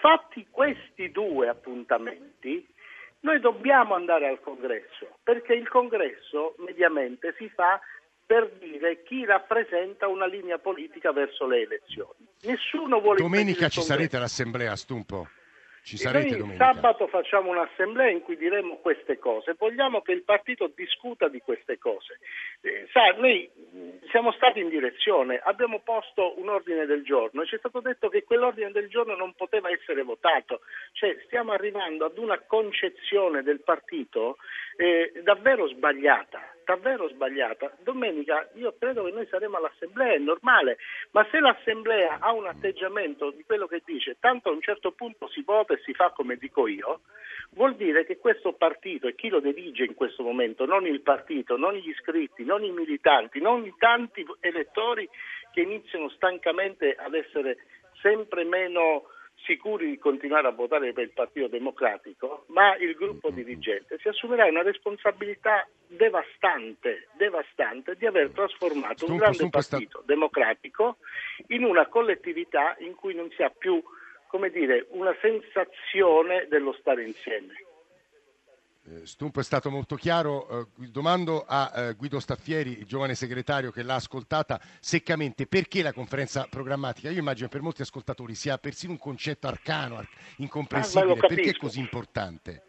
Fatti 0.00 0.46
questi 0.50 1.10
due 1.10 1.48
appuntamenti, 1.48 2.66
noi 3.20 3.40
dobbiamo 3.40 3.94
andare 3.94 4.28
al 4.28 4.40
congresso, 4.40 5.18
perché 5.22 5.54
il 5.54 5.68
congresso 5.68 6.54
mediamente 6.58 7.34
si 7.38 7.48
fa 7.48 7.80
per 8.24 8.50
dire 8.58 9.02
chi 9.04 9.24
rappresenta 9.24 10.06
una 10.06 10.26
linea 10.26 10.58
politica 10.58 11.12
verso 11.12 11.46
le 11.46 11.62
elezioni. 11.62 12.26
Nessuno 12.42 13.00
vuole 13.00 13.22
Domenica 13.22 13.68
ci 13.68 13.80
sarete 13.80 14.16
all'Assemblea, 14.16 14.76
Stumpo? 14.76 15.28
Ci 15.88 15.96
sarete 15.96 16.28
noi 16.28 16.38
domenica? 16.40 16.64
sabato 16.66 17.06
facciamo 17.06 17.48
un'assemblea 17.48 18.10
in 18.10 18.20
cui 18.20 18.36
diremo 18.36 18.76
queste 18.76 19.18
cose, 19.18 19.54
vogliamo 19.56 20.02
che 20.02 20.12
il 20.12 20.22
partito 20.22 20.70
discuta 20.74 21.28
di 21.28 21.40
queste 21.40 21.78
cose. 21.78 22.18
Eh, 22.60 22.86
sa, 22.92 23.06
noi 23.16 23.48
mh, 23.54 24.08
siamo 24.10 24.32
stati 24.32 24.60
in 24.60 24.68
direzione, 24.68 25.40
abbiamo 25.42 25.80
posto 25.80 26.38
un 26.38 26.50
ordine 26.50 26.84
del 26.84 27.04
giorno 27.04 27.40
e 27.40 27.46
ci 27.46 27.54
è 27.54 27.58
stato 27.58 27.80
detto 27.80 28.10
che 28.10 28.24
quell'ordine 28.24 28.70
del 28.70 28.88
giorno 28.88 29.16
non 29.16 29.32
poteva 29.32 29.70
essere 29.70 30.02
votato, 30.02 30.60
cioè 30.92 31.16
stiamo 31.24 31.52
arrivando 31.52 32.04
ad 32.04 32.18
una 32.18 32.38
concezione 32.38 33.42
del 33.42 33.62
partito 33.62 34.36
eh, 34.76 35.22
davvero 35.24 35.68
sbagliata. 35.68 36.52
Davvero 36.68 37.08
sbagliata. 37.08 37.72
Domenica 37.82 38.46
io 38.56 38.74
credo 38.78 39.04
che 39.04 39.12
noi 39.12 39.26
saremo 39.30 39.56
all'assemblea, 39.56 40.12
è 40.12 40.18
normale, 40.18 40.76
ma 41.12 41.26
se 41.30 41.40
l'assemblea 41.40 42.18
ha 42.20 42.30
un 42.34 42.46
atteggiamento 42.46 43.30
di 43.30 43.42
quello 43.42 43.66
che 43.66 43.80
dice, 43.86 44.18
tanto 44.20 44.50
a 44.50 44.52
un 44.52 44.60
certo 44.60 44.92
punto 44.92 45.28
si 45.28 45.40
vota 45.40 45.72
e 45.72 45.80
si 45.82 45.94
fa 45.94 46.10
come 46.10 46.36
dico 46.36 46.66
io, 46.66 47.00
vuol 47.52 47.74
dire 47.74 48.04
che 48.04 48.18
questo 48.18 48.52
partito 48.52 49.08
e 49.08 49.14
chi 49.14 49.30
lo 49.30 49.40
dirige 49.40 49.84
in 49.84 49.94
questo 49.94 50.22
momento, 50.22 50.66
non 50.66 50.86
il 50.86 51.00
partito, 51.00 51.56
non 51.56 51.72
gli 51.72 51.88
iscritti, 51.88 52.44
non 52.44 52.62
i 52.62 52.70
militanti, 52.70 53.40
non 53.40 53.64
i 53.64 53.74
tanti 53.78 54.26
elettori 54.40 55.08
che 55.54 55.62
iniziano 55.62 56.10
stancamente 56.10 56.94
ad 56.94 57.14
essere 57.14 57.64
sempre 58.02 58.44
meno 58.44 59.04
sicuri 59.44 59.90
di 59.90 59.98
continuare 59.98 60.46
a 60.48 60.52
votare 60.52 60.92
per 60.92 61.04
il 61.04 61.12
Partito 61.12 61.48
Democratico, 61.48 62.44
ma 62.48 62.76
il 62.76 62.94
gruppo 62.94 63.30
dirigente 63.30 63.98
si 63.98 64.08
assumerà 64.08 64.46
una 64.46 64.62
responsabilità 64.62 65.66
devastante, 65.86 67.08
devastante 67.16 67.94
di 67.96 68.06
aver 68.06 68.30
trasformato 68.30 69.06
un 69.06 69.16
grande 69.16 69.46
sta- 69.46 69.48
partito 69.48 70.02
democratico 70.04 70.96
in 71.48 71.64
una 71.64 71.86
collettività 71.86 72.76
in 72.80 72.94
cui 72.94 73.14
non 73.14 73.30
si 73.30 73.42
ha 73.42 73.50
più, 73.50 73.82
come 74.26 74.50
dire, 74.50 74.86
una 74.90 75.14
sensazione 75.20 76.46
dello 76.48 76.74
stare 76.78 77.04
insieme. 77.04 77.54
Eh, 78.90 79.06
Stumpo 79.06 79.40
è 79.40 79.44
stato 79.44 79.70
molto 79.70 79.96
chiaro. 79.96 80.70
Eh, 80.80 80.88
domando 80.90 81.44
a 81.46 81.72
eh, 81.74 81.94
Guido 81.94 82.20
Staffieri, 82.20 82.78
il 82.78 82.86
giovane 82.86 83.14
segretario 83.14 83.70
che 83.70 83.82
l'ha 83.82 83.96
ascoltata 83.96 84.60
seccamente, 84.80 85.46
perché 85.46 85.82
la 85.82 85.92
conferenza 85.92 86.46
programmatica? 86.48 87.10
Io 87.10 87.18
immagino 87.18 87.48
per 87.48 87.60
molti 87.60 87.82
ascoltatori 87.82 88.34
sia 88.34 88.56
persino 88.58 88.92
un 88.92 88.98
concetto 88.98 89.46
arcano, 89.46 89.96
ar- 89.98 90.08
incomprensibile. 90.36 91.12
Ah, 91.12 91.26
perché 91.26 91.50
è 91.50 91.56
così 91.56 91.80
importante? 91.80 92.67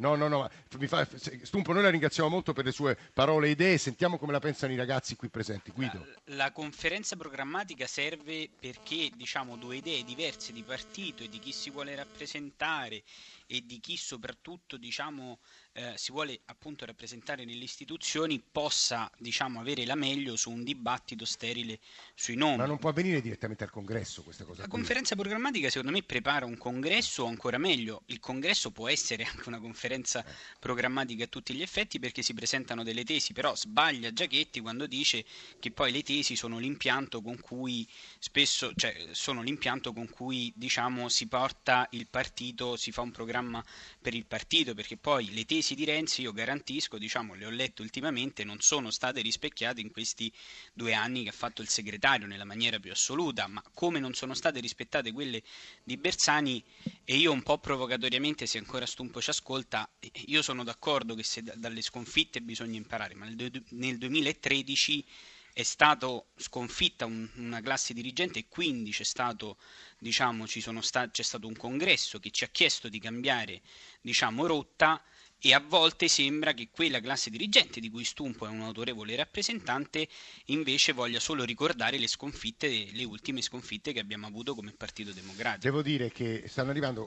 No, 0.00 0.16
no, 0.16 0.28
no. 0.28 0.48
mi 0.78 0.86
fa- 0.86 1.06
Stumpo, 1.42 1.74
noi 1.74 1.82
la 1.82 1.90
ringraziamo 1.90 2.30
molto 2.30 2.54
per 2.54 2.64
le 2.64 2.72
sue 2.72 2.96
parole 3.12 3.48
e 3.48 3.50
idee. 3.50 3.76
Sentiamo 3.76 4.16
come 4.16 4.32
la 4.32 4.38
pensano 4.38 4.72
i 4.72 4.76
ragazzi 4.76 5.14
qui 5.14 5.28
presenti. 5.28 5.70
Guido. 5.72 6.06
La 6.26 6.52
conferenza 6.52 7.16
programmatica 7.16 7.86
serve 7.86 8.48
perché 8.58 9.10
diciamo 9.14 9.56
due 9.56 9.76
idee 9.76 10.02
diverse 10.02 10.52
di 10.52 10.62
partito 10.62 11.22
e 11.22 11.28
di 11.28 11.38
chi 11.38 11.52
si 11.52 11.68
vuole 11.70 11.94
rappresentare 11.94 13.02
e 13.46 13.60
di 13.66 13.78
chi 13.78 13.98
soprattutto 13.98 14.78
diciamo 14.78 15.38
eh, 15.80 15.96
si 15.96 16.12
vuole 16.12 16.40
appunto 16.46 16.84
rappresentare 16.84 17.44
nelle 17.44 17.64
istituzioni 17.64 18.38
possa 18.40 19.10
diciamo 19.18 19.60
avere 19.60 19.86
la 19.86 19.94
meglio 19.94 20.36
su 20.36 20.50
un 20.50 20.62
dibattito 20.62 21.24
sterile 21.24 21.78
sui 22.14 22.36
nomi. 22.36 22.58
Ma 22.58 22.66
non 22.66 22.78
può 22.78 22.90
avvenire 22.90 23.22
direttamente 23.22 23.64
al 23.64 23.70
congresso 23.70 24.22
questa 24.22 24.44
cosa. 24.44 24.60
La 24.60 24.68
qui. 24.68 24.76
conferenza 24.76 25.16
programmatica 25.16 25.70
secondo 25.70 25.92
me 25.92 26.02
prepara 26.02 26.44
un 26.44 26.58
congresso 26.58 27.24
o 27.24 27.26
ancora 27.26 27.56
meglio, 27.56 28.02
il 28.06 28.20
congresso 28.20 28.70
può 28.70 28.88
essere 28.88 29.24
anche 29.30 29.48
una 29.48 29.58
conferenza 29.58 30.24
programmatica 30.58 31.24
a 31.24 31.28
tutti 31.28 31.54
gli 31.54 31.62
effetti 31.62 31.98
perché 31.98 32.22
si 32.22 32.34
presentano 32.34 32.82
delle 32.82 33.04
tesi, 33.04 33.32
però 33.32 33.54
sbaglia 33.54 34.12
Giachetti 34.12 34.60
quando 34.60 34.86
dice 34.86 35.24
che 35.58 35.70
poi 35.70 35.92
le 35.92 36.02
tesi 36.02 36.36
sono 36.36 36.58
l'impianto 36.58 37.22
con 37.22 37.40
cui 37.40 37.88
spesso, 38.18 38.72
cioè 38.74 39.08
sono 39.12 39.40
l'impianto 39.42 39.92
con 39.92 40.08
cui 40.10 40.52
diciamo 40.54 41.08
si 41.08 41.26
porta 41.26 41.86
il 41.92 42.06
partito, 42.08 42.76
si 42.76 42.92
fa 42.92 43.00
un 43.00 43.10
programma 43.10 43.64
per 44.00 44.14
il 44.14 44.26
partito, 44.26 44.74
perché 44.74 44.96
poi 44.96 45.32
le 45.32 45.44
tesi 45.44 45.69
di 45.74 45.84
Renzi, 45.84 46.22
io 46.22 46.32
garantisco, 46.32 46.98
diciamo, 46.98 47.34
le 47.34 47.46
ho 47.46 47.50
lette 47.50 47.82
ultimamente, 47.82 48.44
non 48.44 48.60
sono 48.60 48.90
state 48.90 49.20
rispecchiate 49.20 49.80
in 49.80 49.90
questi 49.90 50.32
due 50.72 50.94
anni 50.94 51.22
che 51.22 51.28
ha 51.30 51.32
fatto 51.32 51.62
il 51.62 51.68
segretario 51.68 52.26
nella 52.26 52.44
maniera 52.44 52.78
più 52.78 52.90
assoluta, 52.90 53.46
ma 53.46 53.62
come 53.74 53.98
non 53.98 54.14
sono 54.14 54.34
state 54.34 54.60
rispettate 54.60 55.12
quelle 55.12 55.42
di 55.82 55.96
Bersani, 55.96 56.62
e 57.04 57.16
io 57.16 57.32
un 57.32 57.42
po' 57.42 57.58
provocatoriamente, 57.58 58.46
se 58.46 58.58
ancora 58.58 58.86
Stumpo 58.86 59.20
ci 59.20 59.30
ascolta, 59.30 59.88
io 60.26 60.42
sono 60.42 60.64
d'accordo 60.64 61.14
che 61.14 61.22
se 61.22 61.42
da- 61.42 61.54
dalle 61.56 61.82
sconfitte 61.82 62.40
bisogna 62.40 62.76
imparare, 62.76 63.14
ma 63.14 63.26
nel, 63.26 63.36
du- 63.36 63.62
nel 63.70 63.98
2013 63.98 65.04
è 65.52 65.62
stato 65.62 66.28
sconfitta 66.36 67.06
un- 67.06 67.28
una 67.36 67.60
classe 67.60 67.92
dirigente 67.92 68.38
e 68.38 68.46
quindi 68.48 68.92
c'è 68.92 69.04
stato, 69.04 69.58
diciamo, 69.98 70.46
sta- 70.80 71.10
c'è 71.10 71.22
stato 71.22 71.46
un 71.46 71.56
congresso 71.56 72.18
che 72.18 72.30
ci 72.30 72.44
ha 72.44 72.48
chiesto 72.48 72.88
di 72.88 72.98
cambiare 73.00 73.60
diciamo, 74.00 74.46
rotta 74.46 75.02
e 75.42 75.54
a 75.54 75.62
volte 75.66 76.08
sembra 76.08 76.52
che 76.52 76.68
quella 76.70 77.00
classe 77.00 77.30
dirigente 77.30 77.80
di 77.80 77.90
cui 77.90 78.04
Stumpo 78.04 78.46
è 78.46 78.50
un 78.50 78.60
autorevole 78.60 79.16
rappresentante 79.16 80.06
invece 80.46 80.92
voglia 80.92 81.18
solo 81.18 81.44
ricordare 81.44 81.98
le 81.98 82.06
sconfitte, 82.06 82.88
le 82.92 83.04
ultime 83.04 83.40
sconfitte 83.40 83.92
che 83.92 84.00
abbiamo 84.00 84.26
avuto 84.26 84.54
come 84.54 84.72
Partito 84.76 85.12
Democratico. 85.12 85.62
Devo 85.64 85.82
dire 85.82 86.10
che 86.10 86.44
stanno 86.46 86.70
arrivando 86.70 87.06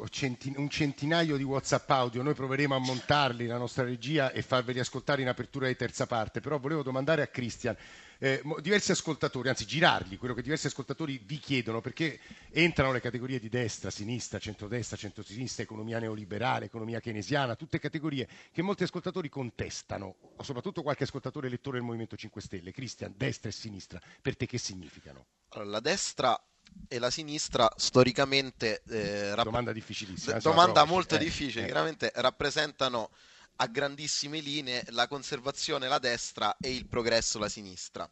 un 0.55 0.69
centinaio 0.69 1.37
di 1.37 1.43
WhatsApp 1.43 1.89
audio, 1.91 2.23
noi 2.23 2.33
proveremo 2.33 2.75
a 2.75 2.79
montarli 2.79 3.45
la 3.45 3.57
nostra 3.57 3.83
regia 3.83 4.31
e 4.31 4.41
farveli 4.41 4.79
ascoltare 4.79 5.21
in 5.21 5.27
apertura 5.27 5.67
di 5.67 5.75
terza 5.75 6.07
parte, 6.07 6.39
però 6.41 6.57
volevo 6.57 6.81
domandare 6.81 7.21
a 7.21 7.27
Cristian, 7.27 7.75
eh, 8.23 8.41
diversi 8.61 8.91
ascoltatori, 8.93 9.49
anzi 9.49 9.65
girargli 9.65 10.17
quello 10.17 10.33
che 10.33 10.41
diversi 10.41 10.67
ascoltatori 10.67 11.21
vi 11.25 11.39
chiedono, 11.39 11.81
perché 11.81 12.21
entrano 12.51 12.93
le 12.93 13.01
categorie 13.01 13.37
di 13.37 13.49
destra, 13.49 13.89
sinistra, 13.89 14.39
centrodestra, 14.39 14.95
centrosinistra, 14.95 15.61
economia 15.63 15.99
neoliberale, 15.99 16.65
economia 16.65 17.01
keynesiana, 17.01 17.55
tutte 17.57 17.79
categorie 17.79 18.29
che 18.53 18.61
molti 18.61 18.83
ascoltatori 18.83 19.27
contestano, 19.27 20.15
soprattutto 20.41 20.83
qualche 20.83 21.03
ascoltatore 21.03 21.47
elettore 21.47 21.77
del 21.77 21.85
Movimento 21.85 22.15
5 22.15 22.39
Stelle. 22.39 22.71
Cristian, 22.71 23.13
destra 23.17 23.49
e 23.49 23.51
sinistra, 23.51 23.99
per 24.21 24.37
te 24.37 24.45
che 24.45 24.57
significano? 24.57 25.25
Allora, 25.49 25.69
la 25.71 25.79
destra 25.81 26.41
e 26.87 26.99
la 26.99 27.09
sinistra 27.09 27.69
storicamente 27.75 28.83
eh, 28.87 29.35
rapp- 29.35 29.43
Domanda 29.47 29.73
difficilissima. 29.73 30.39
domanda 30.39 30.85
molto 30.85 31.15
Eh, 31.15 31.17
difficile, 31.17 31.63
eh. 31.63 31.65
chiaramente 31.65 32.09
rappresentano 32.15 33.09
a 33.57 33.67
grandissime 33.67 34.39
linee 34.39 34.83
la 34.89 35.07
conservazione 35.07 35.87
la 35.87 35.99
destra 35.99 36.57
e 36.59 36.73
il 36.73 36.87
progresso 36.87 37.39
la 37.39 37.49
sinistra. 37.49 38.09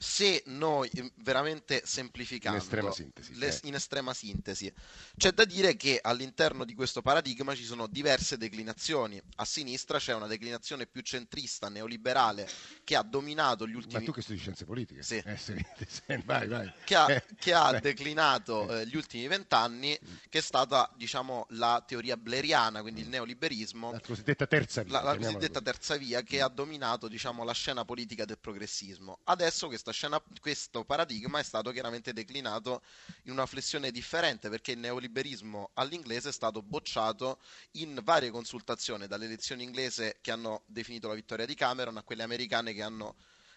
Se 0.00 0.44
noi 0.46 0.88
eh, 0.94 1.10
veramente 1.16 1.82
semplificando 1.84 2.58
In 2.58 2.62
estrema 2.62 2.92
sintesi, 2.92 3.34
le- 3.34 3.48
eh. 3.48 3.60
in 3.64 3.74
estrema 3.74 4.14
sintesi, 4.14 4.72
c'è 5.16 5.32
da 5.32 5.44
dire 5.44 5.74
che 5.74 5.98
all'interno 6.00 6.64
di 6.64 6.74
questo 6.74 7.02
paradigma 7.02 7.52
ci 7.56 7.64
sono 7.64 7.88
diverse 7.88 8.36
declinazioni. 8.36 9.20
A 9.36 9.44
sinistra 9.44 9.98
c'è 9.98 10.14
una 10.14 10.28
declinazione 10.28 10.86
più 10.86 11.00
centrista, 11.00 11.68
neoliberale, 11.68 12.48
che 12.84 12.94
ha 12.94 13.02
dominato 13.02 13.66
gli 13.66 13.72
Ma 13.72 13.78
ultimi 13.78 14.04
tu 14.04 14.12
che 14.12 14.22
studi 14.22 14.38
scienze 14.38 14.64
politiche? 14.64 15.02
Sì. 15.02 15.16
Eh, 15.16 15.36
sì, 15.36 15.54
sì, 15.88 16.22
vai, 16.24 16.46
vai. 16.46 16.72
che 16.84 16.94
ha, 16.94 17.10
Eh, 17.10 17.24
che 17.36 17.52
ha 17.52 17.72
declinato 17.80 18.68
eh, 18.68 18.86
gli 18.86 18.94
ultimi 18.94 19.26
vent'anni, 19.26 19.98
che 20.28 20.38
è 20.38 20.42
stata 20.42 20.88
diciamo 20.96 21.46
la 21.50 21.82
teoria 21.84 22.16
bleriana, 22.16 22.82
quindi 22.82 23.00
il 23.00 23.08
neoliberismo, 23.08 23.90
La 23.90 24.00
cosiddetta 24.00 24.46
terza 24.46 24.82
via. 24.84 25.00
la, 25.00 25.02
la 25.02 25.16
cosiddetta 25.16 25.60
così. 25.60 25.64
terza 25.64 25.96
via 25.96 26.22
che 26.22 26.40
ha 26.40 26.48
dominato 26.48 27.08
diciamo 27.08 27.42
la 27.42 27.52
scena 27.52 27.84
politica 27.84 28.24
del 28.24 28.38
progressismo. 28.38 29.18
Adesso 29.24 29.66
questa 29.66 29.87
scena, 29.92 30.22
questo 30.40 30.84
paradigma 30.84 31.38
è 31.38 31.42
stato 31.42 31.70
chiaramente 31.70 32.12
declinato 32.12 32.82
in 33.24 33.32
una 33.32 33.46
flessione 33.46 33.90
differente 33.90 34.48
perché 34.48 34.72
il 34.72 34.78
neoliberismo 34.78 35.70
all'inglese 35.74 36.30
è 36.30 36.32
stato 36.32 36.62
bocciato 36.62 37.38
in 37.72 38.00
varie 38.02 38.30
consultazioni, 38.30 39.06
dalle 39.06 39.26
elezioni 39.26 39.62
inglesi 39.62 40.10
che 40.20 40.30
hanno 40.30 40.62
definito 40.66 41.08
la 41.08 41.14
vittoria 41.14 41.46
di 41.46 41.54
Cameron 41.54 41.96
a 41.96 42.02
quelle 42.02 42.22
americane 42.22 42.72
che 42.72 42.82
hanno 42.82 43.16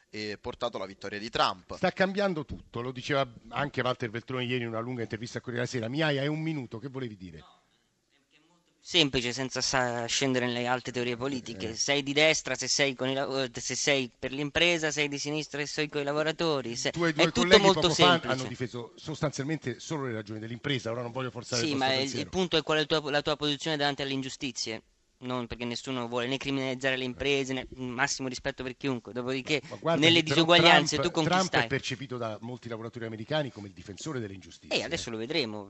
eh, 0.09 0.37
portato 0.39 0.77
alla 0.77 0.85
vittoria 0.85 1.19
di 1.19 1.29
Trump. 1.29 1.75
Sta 1.75 1.91
cambiando 1.91 2.45
tutto, 2.45 2.81
lo 2.81 2.91
diceva 2.91 3.27
anche 3.49 3.81
Walter 3.81 4.09
Veltroni 4.09 4.45
ieri 4.45 4.63
in 4.63 4.69
una 4.69 4.79
lunga 4.79 5.01
intervista 5.01 5.37
a 5.37 5.41
Corriere 5.41 5.65
della 5.65 5.85
Sera. 5.85 5.89
Miaia, 5.89 6.21
è 6.21 6.27
un 6.27 6.41
minuto, 6.41 6.79
che 6.79 6.89
volevi 6.89 7.15
dire? 7.15 7.43
Semplice, 8.83 9.31
senza 9.31 10.05
scendere 10.07 10.45
nelle 10.47 10.65
alte 10.67 10.91
teorie 10.91 11.15
politiche. 11.15 11.69
Eh. 11.69 11.75
Sei 11.75 12.03
di 12.03 12.13
destra 12.13 12.55
se 12.55 12.67
sei, 12.67 12.95
con 12.95 13.09
i 13.09 13.15
eh, 13.15 13.49
se 13.61 13.75
sei 13.75 14.11
per 14.17 14.31
l'impresa, 14.33 14.91
sei 14.91 15.07
di 15.07 15.17
sinistra 15.19 15.59
se 15.61 15.67
sei 15.67 15.87
con 15.89 16.01
i 16.01 16.03
lavoratori. 16.03 16.75
se- 16.75 16.91
tuoi 16.91 17.11
È 17.11 17.13
due 17.13 17.25
tutto 17.31 17.41
colleghi 17.41 17.61
molto 17.63 17.89
semplice. 17.89 18.33
hanno 18.33 18.43
difeso 18.45 18.93
sostanzialmente 18.95 19.79
solo 19.79 20.05
le 20.07 20.13
ragioni 20.13 20.39
dell'impresa, 20.39 20.91
ora 20.91 21.01
non 21.03 21.11
voglio 21.11 21.29
forzare 21.31 21.61
Sì, 21.61 21.69
il 21.71 21.77
ma 21.77 21.85
vostro 21.87 22.03
il, 22.03 22.17
il 22.19 22.29
punto 22.29 22.57
è 22.57 22.63
qual 22.63 22.77
è 22.79 22.81
il 22.81 22.87
tuo- 22.87 23.09
la 23.09 23.21
tua 23.21 23.35
posizione 23.37 23.77
davanti 23.77 24.01
alle 24.01 24.13
ingiustizie. 24.13 24.81
Non 25.21 25.47
perché 25.47 25.65
nessuno 25.65 26.07
vuole 26.07 26.27
né 26.27 26.37
criminalizzare 26.37 26.97
le 26.97 27.03
imprese, 27.03 27.53
né 27.53 27.67
massimo 27.75 28.27
rispetto 28.27 28.63
per 28.63 28.77
chiunque. 28.77 29.13
Dopodiché, 29.13 29.61
Guarda 29.79 30.01
nelle 30.01 30.23
disuguaglianze 30.23 30.95
Trump, 30.97 31.07
tu 31.07 31.13
con 31.13 31.23
chi 31.23 31.29
Trump 31.29 31.55
è 31.55 31.67
percepito 31.67 32.17
da 32.17 32.37
molti 32.41 32.69
lavoratori 32.69 33.05
americani 33.05 33.51
come 33.51 33.67
il 33.67 33.73
difensore 33.73 34.19
delle 34.19 34.33
ingiustizie. 34.33 34.77
E 34.77 34.83
adesso 34.83 35.09
lo 35.09 35.17
vedremo. 35.17 35.69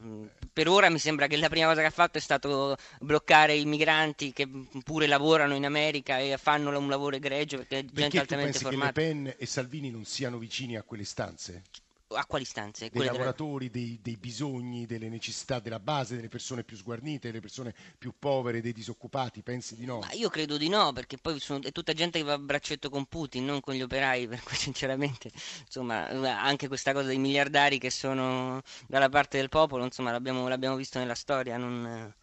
Per 0.52 0.68
ora 0.68 0.90
mi 0.90 1.00
sembra 1.00 1.28
che 1.28 1.38
la 1.38 1.50
prima 1.50 1.68
cosa 1.68 1.82
che 1.82 1.88
ha 1.88 1.92
fatto 1.92 2.18
è 2.18 2.22
stato 2.22 2.76
bloccare 3.00 3.56
i 3.56 3.66
migranti 3.66 4.34
che 4.34 4.48
pure 4.84 5.08
lavorano 5.08 5.56
in 5.56 5.66
America 5.66 6.20
e 6.20 6.38
fanno 6.38 6.78
un 6.78 6.90
lavoro 6.90 7.16
egregio 7.16 7.58
perché 7.58 7.80
è 7.80 7.86
gente 7.86 8.02
Perché 8.02 8.20
altamente 8.20 8.60
pensi 8.60 8.64
che 8.64 8.70
Le 8.70 8.76
formata. 8.78 9.02
Pen 9.02 9.36
e 9.38 9.46
Salvini 9.46 9.92
non 9.92 10.06
siano 10.06 10.38
vicini 10.38 10.78
a 10.78 10.84
quelle 10.84 11.04
stanze? 11.04 11.64
A 12.14 12.26
quali 12.26 12.44
stanze? 12.46 12.82
Dei 12.82 12.90
Quelle 12.90 13.06
della- 13.06 13.18
lavoratori, 13.18 13.70
dei, 13.70 14.00
dei 14.02 14.18
bisogni, 14.18 14.86
delle 14.86 15.10
necessità 15.10 15.60
della 15.60 15.80
base, 15.80 16.16
delle 16.16 16.28
persone 16.28 16.64
più 16.64 16.76
sguarnite, 16.78 17.28
delle 17.28 17.40
persone 17.40 17.74
più 17.98 18.14
povere, 18.18 18.62
dei 18.62 18.74
disoccupati? 18.74 19.42
Pensi 19.42 19.76
di 19.76 19.86
no? 19.86 20.00
Ma 20.00 20.12
io 20.12 20.30
credo 20.30 20.58
di 20.58 20.68
no, 20.70 20.92
perché 20.94 21.18
poi 21.18 21.40
sono- 21.40 21.62
è 21.64 21.72
tutta 21.72 21.94
gente 21.94 22.20
che 22.20 22.26
va 22.26 22.34
a 22.34 22.38
braccetto 22.40 22.90
con 22.90 23.06
Putin, 23.06 23.46
non 23.46 23.60
con 23.62 23.74
gli 23.76 23.82
operai, 23.82 24.28
per 24.42 24.44
cui 24.44 24.56
sinceramente, 24.56 25.32
insomma, 25.66 26.08
anche 26.40 26.68
questa 26.68 26.94
cosa 26.94 27.08
dei 27.08 27.18
miliardari 27.18 27.78
che 27.80 27.90
sono 27.90 28.62
dalla 28.88 29.10
parte 29.10 29.38
del 29.38 29.50
popolo, 29.50 29.84
insomma, 29.86 30.12
l'abbiamo, 30.12 30.48
l'abbiamo 30.48 30.76
visto 30.76 31.00
nella 31.00 31.16
storia, 31.16 31.58
non, 31.58 32.14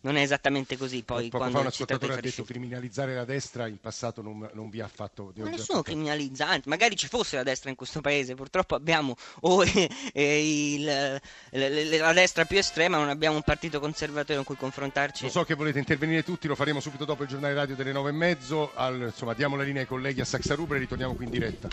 non 0.00 0.16
è 0.16 0.22
esattamente 0.22 0.76
così 0.76 1.02
poi 1.02 1.24
Poco 1.24 1.38
quando 1.38 1.56
fa 1.56 1.62
un 1.62 1.66
ascoltatore 1.68 2.14
ha 2.14 2.20
detto 2.20 2.44
criminalizzare 2.44 3.14
la 3.14 3.24
destra 3.24 3.66
in 3.66 3.80
passato 3.80 4.22
non, 4.22 4.48
non 4.52 4.70
vi 4.70 4.80
ha 4.80 4.88
fatto... 4.88 5.32
Ma 5.36 5.44
nessuno 5.44 5.64
fatto- 5.64 5.82
criminalizzante, 5.82 6.68
magari 6.68 6.94
ci 6.96 7.08
fosse 7.08 7.36
la 7.36 7.42
destra 7.42 7.70
in 7.70 7.76
questo 7.76 8.00
paese, 8.00 8.34
purtroppo 8.34 8.74
abbiamo 8.76 9.16
o 9.40 9.64
eh, 9.64 9.90
eh, 10.12 10.72
il- 10.74 11.20
le- 11.50 11.98
la 11.98 12.12
destra 12.12 12.44
più 12.44 12.58
estrema, 12.58 12.96
non 12.96 13.08
abbiamo 13.08 13.36
un 13.36 13.42
partito 13.42 13.80
conservatore 13.80 14.36
con 14.36 14.44
cui 14.44 14.56
confrontarci. 14.56 15.24
Lo 15.24 15.30
so 15.30 15.44
che 15.44 15.54
volete 15.54 15.78
intervenire 15.78 16.22
tutti, 16.22 16.46
lo 16.46 16.54
faremo 16.54 16.80
subito 16.80 17.04
dopo 17.04 17.24
il 17.24 17.28
giornale 17.28 17.54
radio 17.54 17.74
delle 17.74 17.92
nove 17.92 18.10
e 18.10 18.12
mezzo. 18.12 18.70
Al- 18.74 19.00
insomma, 19.10 19.34
diamo 19.34 19.56
la 19.56 19.62
linea 19.64 19.82
ai 19.82 19.88
colleghi 19.88 20.20
a 20.20 20.24
Saxa 20.24 20.54
Rubra 20.54 20.76
e 20.76 20.80
ritorniamo 20.80 21.14
qui 21.14 21.24
in 21.24 21.30
diretta. 21.30 21.68